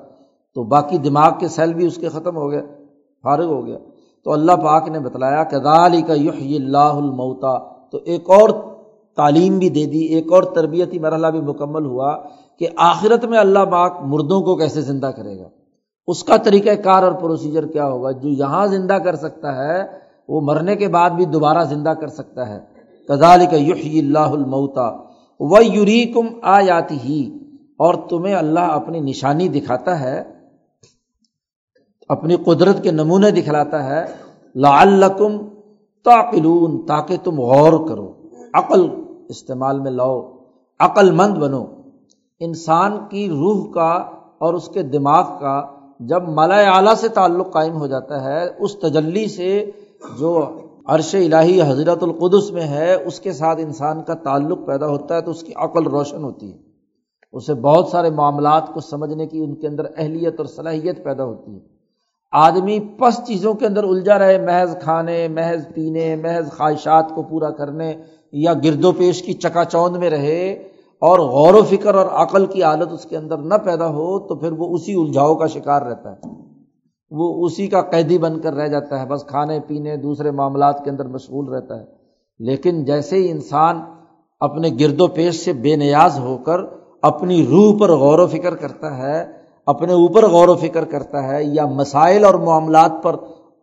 [0.56, 2.62] تو باقی دماغ کے سیل بھی اس کے ختم ہو گیا
[3.24, 3.78] فارغ ہو گیا۔
[4.24, 8.50] تو اللہ پاک نے بتلایا کہ علی کا یح اللہ المعتا تو ایک اور
[9.16, 12.18] تعلیم بھی دے دی، ایک اور تربیتی مرحلہ بھی مکمل ہوا
[12.60, 15.50] کہ آخرت میں اللہ پاک مردوں کو کیسے زندہ کرے گا۔
[16.08, 20.01] اس کا طریقہ کار اور پروسیجر کیا ہوگا؟ جو یہاں زندہ کر سکتا ہے
[20.32, 22.60] وہ مرنے کے بعد بھی دوبارہ زندہ کر سکتا ہے۔
[23.08, 24.88] کزال کا یح اللہ المعتا
[25.40, 26.60] و یوری کم آ
[26.92, 27.22] ہی
[27.80, 30.24] اور تمہیں اللہ اپنی نشانی دکھاتا ہے،
[32.10, 34.06] اپنی قدرت کے نمونے دکھلاتا ہے۔
[34.56, 35.38] لعلکم
[36.06, 38.08] تعقلون، تاکہ تم غور کرو،
[38.54, 38.88] عقل
[39.30, 40.20] استعمال میں لاؤ،
[40.80, 41.64] عقل مند بنو۔
[42.42, 43.92] انسان کی روح کا
[44.40, 45.62] اور اس کے دماغ کا
[46.00, 49.50] جب مالا اعلیٰ سے تعلق قائم ہو جاتا ہے، اس تجلی سے
[50.20, 50.50] جو
[50.86, 55.22] عرش الہی حضرت القدس میں ہے، اس کے ساتھ انسان کا تعلق پیدا ہوتا ہے
[55.22, 56.58] تو اس کی عقل روشن ہوتی ہے۔
[57.34, 61.54] اسے بہت سارے معاملات کو سمجھنے کی ان کے اندر اہلیت اور صلاحیت پیدا ہوتی
[61.54, 61.60] ہے۔
[62.32, 67.50] آدمی پس چیزوں کے اندر الجھا رہے، محض کھانے، محض پینے، محض خواہشات کو پورا
[67.50, 67.94] کرنے
[68.32, 70.54] یا گرد و پیش کی چکا چوند میں رہے
[71.02, 74.36] اور غور و فکر اور عقل کی عادت اس کے اندر نہ پیدا ہو تو
[74.36, 76.51] پھر وہ اسی الجھاؤ کا شکار رہتا ہے۔
[77.12, 80.90] وہ اسی کا قیدی بن کر رہ جاتا ہے، بس کھانے، پینے، دوسرے معاملات کے
[80.90, 81.86] اندر مشغول رہتا ہے۔
[82.40, 83.82] لیکن جیسے ہی انسان
[84.40, 86.60] اپنے گرد و پیش سے بے نیاز ہو کر
[87.02, 89.26] اپنی روح پر غور و فکر کرتا ہے،
[89.66, 93.16] اپنے اوپر غور و فکر کرتا ہے یا مسائل اور معاملات پر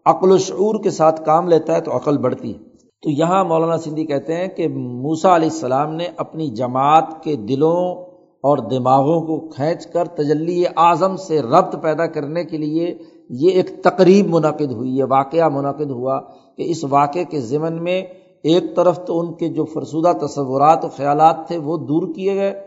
[0.07, 2.59] عقل و شعور کے ساتھ کام لیتا ہے تو عقل بڑھتی ہے۔
[3.03, 7.95] تو یہاں مولانا سندھی کہتے ہیں کہ موسا علیہ السلام نے اپنی جماعت کے دلوں
[8.43, 12.99] اور دماغوں کو کھینچ کر تجلی اعظم سے ربط پیدا کرنے کے لیے
[13.29, 16.21] یہ ایک تقریب منعقد ہوئی، یہ واقعہ منعقد ہوا
[16.57, 18.03] کہ اس واقعے کے ضمن میں
[18.43, 22.61] ایک طرف تو ان کے جو فرسودہ تصورات و خیالات تھے وہ دور کیے گئے،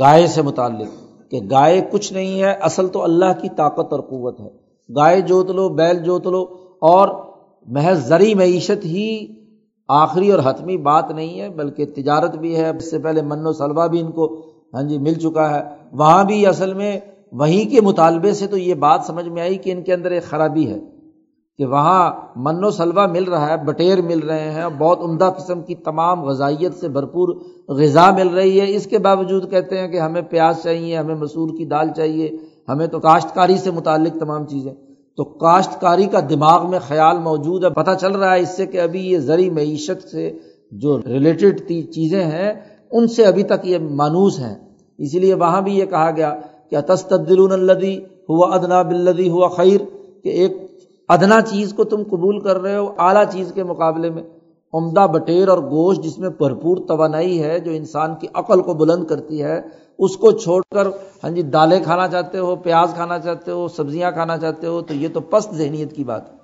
[0.00, 4.40] گائے سے متعلق کہ گائے کچھ نہیں ہے، اصل تو اللہ کی طاقت اور قوت
[4.40, 4.48] ہے۔
[4.96, 6.42] گائے جوت لو، بیل جوت لو،
[6.80, 7.08] اور
[7.66, 9.26] محض زرعی معیشت ہی
[9.88, 13.52] آخری اور حتمی بات نہیں ہے، بلکہ تجارت بھی ہے۔ اس سے پہلے من و
[13.52, 14.36] سلوا بھی ان کو
[14.74, 15.62] ہاں جی مل چکا ہے۔
[15.92, 17.00] وہاں بھی اصل میں
[17.32, 20.22] وہیں کے مطالبے سے تو یہ بات سمجھ میں آئی کہ ان کے اندر ایک
[20.22, 20.80] خرابی ہے
[21.58, 25.62] کہ وہاں من و سلوا مل رہا ہے، بٹیر مل رہے ہیں بہت عمدہ قسم
[25.62, 27.28] کی تمام غذائیت سے بھرپور
[27.68, 31.48] غذا مل رہی ہے۔ اس کے باوجود کہتے ہیں کہ ہمیں پیاز چاہیے، ہمیں مسور
[31.48, 32.30] کی دال چاہیے،
[32.68, 34.72] ہمیں تو کاشتکاری سے متعلق تمام چیزیں۔
[35.16, 38.80] تو کاشتکاری کا دماغ میں خیال موجود ہے، پتہ چل رہا ہے اس سے کہ
[38.80, 40.38] ابھی یہ زرعی معیشت سے
[40.72, 42.52] جو ریلیٹڈ چیزیں ہیں،
[42.90, 44.54] ان سے ابھی تک یہ مانوس ہیں۔
[44.98, 46.34] اسی لیے وہاں بھی یہ کہا گیا
[46.70, 49.80] کہ تستدل الدی ہوا ادنا بلدی ہوا خیر،
[50.22, 50.56] کہ ایک
[51.08, 54.22] ادنا چیز کو تم قبول کر رہے ہو، اعلیٰ چیز کے مقابلے میں۔
[54.72, 59.04] عمدہ بٹیر اور گوشت جس میں بھرپور توانائی ہے، جو انسان کی عقل کو بلند
[59.04, 59.60] کرتی ہے،
[59.98, 60.86] اس کو چھوڑ کر
[61.24, 64.94] ہاں جی دالیں کھانا چاہتے ہو، پیاز کھانا چاہتے ہو، سبزیاں کھانا چاہتے ہو، تو
[64.94, 66.36] یہ تو پست ذہنیت کی بات ہے۔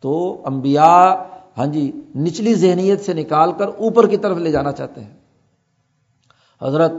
[0.00, 1.24] تو امبیا
[1.58, 5.16] ہاں جی نچلی ذہنیت سے نکال کر اوپر کی طرف لے جانا چاہتے ہیں۔
[6.62, 6.92] حضرت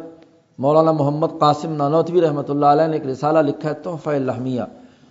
[0.60, 4.62] مولانا محمد قاسم نانوتوی رحمۃ اللہ علیہ نے ایک رسالہ لکھا ہے، تحفہ الحمیہ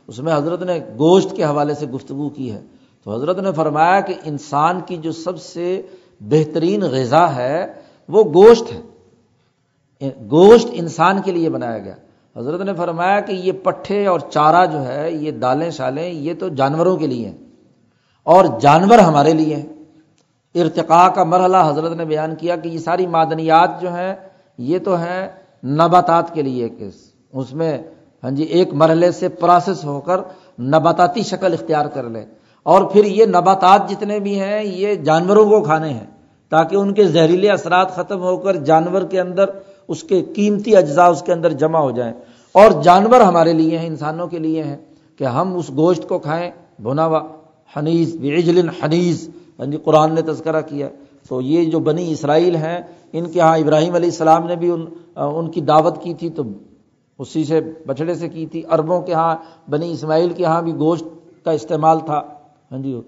[0.07, 2.61] اس میں حضرت نے گوشت کے حوالے سے گفتگو کی ہے۔
[3.05, 5.83] تو حضرت نے فرمایا کہ انسان کی جو سب سے
[6.21, 7.73] بہترین غذا ہے،
[8.09, 8.81] وہ گوشت ہے۔
[10.31, 11.95] گوشت انسان کے لیے بنایا گیا۔
[12.37, 16.49] حضرت نے فرمایا کہ یہ پٹھے اور چارہ جو ہے، یہ دالیں، شالیں، یہ تو
[16.49, 17.39] جانوروں کے لیے ہیں۔
[18.23, 19.67] اور جانور ہمارے لیے ہیں۔
[20.55, 24.28] ارتقاء کا مرحلہ حضرت نے بیان کیا کہ یہ ساری معدنیات جو ہیں
[24.59, 25.29] یہ تو ہیں
[25.65, 26.95] نباتات کے لیے کیس
[27.33, 27.79] اس میں
[28.25, 30.21] ہاں جی ایک مرحلے سے پروسیس ہو کر
[30.61, 32.25] نباتاتی شکل اختیار کر لے۔
[32.63, 36.07] اور پھر یہ نباتات جتنے بھی ہیں، یہ جانوروں کو کھانے ہیں۔
[36.49, 39.45] تاکہ ان کے زہریلے اثرات ختم ہو کر جانور کے اندر
[39.89, 42.13] اس کے قیمتی اجزاء اس کے اندر جمع ہو جائیں۔
[42.53, 44.77] اور جانور ہمارے لیے ہیں، انسانوں کے لیے ہیں
[45.17, 47.21] کہ ہم اس گوشت کو کھائیں۔ بھنا ہوا،
[47.77, 50.89] حنیز بجل حنیز۔ ہاں جی قرآن نے تذکرہ کیا۔
[51.29, 52.79] تو یہ جو بنی اسرائیل ہیں،
[53.13, 56.43] ان کے ہاں ابراہیم علیہ السلام نے بھی ان ان کی دعوت کی تھی، تو
[57.19, 59.37] اسی سے بچڑے سے کی تھی۔ اربوں کے ہاں
[59.71, 61.05] بنی اسماعیل کے ہاں بھی گوشت
[61.45, 62.23] کا استعمال تھا۔
[62.73, 63.01] ہاں جی۔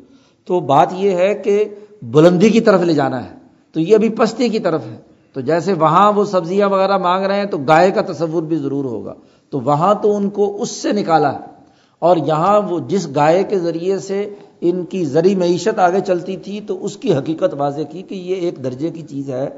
[0.44, 1.64] تو بات یہ ہے کہ
[2.02, 3.36] بلندی کی طرف لے جانا ہے۔
[3.72, 4.96] تو یہ ابھی پستی کی طرف ہے۔
[5.32, 8.84] تو جیسے وہاں وہ سبزیاں وغیرہ مانگ رہے ہیں، تو گائے کا تصور بھی ضرور
[8.84, 9.14] ہوگا۔
[9.50, 11.44] تو وہاں تو ان کو اس سے نکالا ہے۔
[11.98, 16.61] اور یہاں وہ جس گائے کے ذریعے سے ان کی زرعی معیشت آگے چلتی تھی
[16.61, 19.48] تو اس کی حقیقت واضح کی کہ یہ ایک درجے کی چیز ہے۔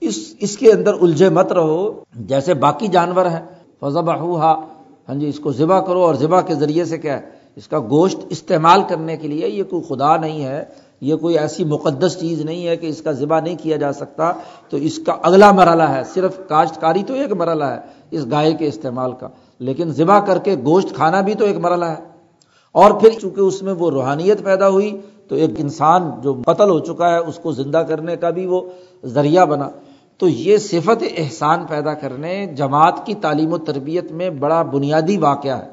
[0.00, 3.42] اس اس کے اندر الجھے مت رہو۔ جیسے باقی جانور ہیں
[3.80, 7.22] فضا ہاں جی اس کو ذبح کرو اور ذبح کے ذریعے سے کیا ہے؟
[7.56, 10.64] اس کا گوشت استعمال کرنے کے لیے یہ کوئی خدا نہیں ہے،
[11.00, 14.32] یہ کوئی ایسی مقدس چیز نہیں ہے کہ اس کا ذبح نہیں کیا جا سکتا۔
[14.70, 17.78] تو اس کا اگلا مرحلہ ہے، صرف کاشتکاری تو ایک مرحلہ ہے،
[18.10, 19.28] اس گائے کے استعمال کا۔
[19.58, 22.13] لیکن ذبح کر کے گوشت کھانا بھی تو ایک مرحلہ ہے۔
[22.74, 26.78] اور پھر چونکہ اس میں وہ روحانیت پیدا ہوئی، تو ایک انسان جو قتل ہو
[26.78, 28.60] چکا ہے، اس کو زندہ کرنے کا بھی وہ
[29.04, 29.68] ذریعہ بنا۔
[30.18, 35.58] تو یہ صفت احسان پیدا کرنے، جماعت کی تعلیم و تربیت میں بڑا بنیادی واقعہ
[35.58, 35.68] ہے۔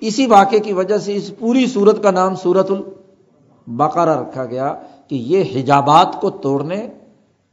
[0.00, 4.74] اسی واقعے کی وجہ سے اس پوری صورت کا نام سورت البقرہ رکھا گیا
[5.08, 6.88] کہ یہ حجابات کو توڑنے،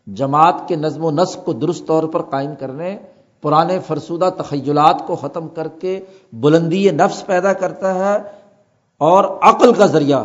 [0.07, 2.97] جماعت کے نظم و نسق کو درست طور پر قائم کرنے،
[3.41, 5.99] پرانے فرسودہ تخیلات کو ختم کر کے
[6.33, 8.36] بلندی نفس پیدا کرتا ہے
[8.99, 10.23] اور عقل کا ذریعہ۔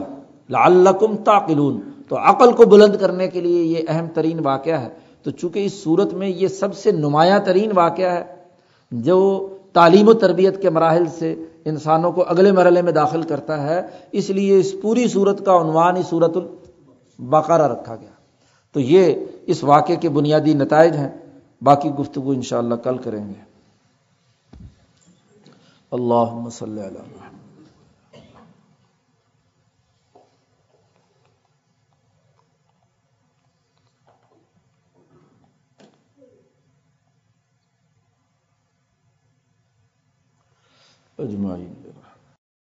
[0.50, 4.88] لعلکم تعقلون۔ تو عقل کو بلند کرنے کے لیے یہ اہم ترین واقعہ ہے۔
[5.22, 8.24] تو چونکہ اس صورت میں یہ سب سے نمایاں ترین واقعہ ہے،
[8.90, 13.82] جو تعلیم و تربیت کے مراحل سے انسانوں کو اگلے مرحلے میں داخل کرتا ہے،
[14.12, 18.10] اس لیے اس پوری صورت کا عنوان ہی صورت البقارہ رکھا گیا۔
[18.72, 19.14] تو یہ
[19.46, 21.08] اس واقعے کے بنیادی نتائج ہیں۔
[21.62, 23.44] باقی گفتگو انشاءاللہ کل کریں گے۔
[25.90, 26.82] اللہ مسلح
[41.22, 41.91] اجمعین۔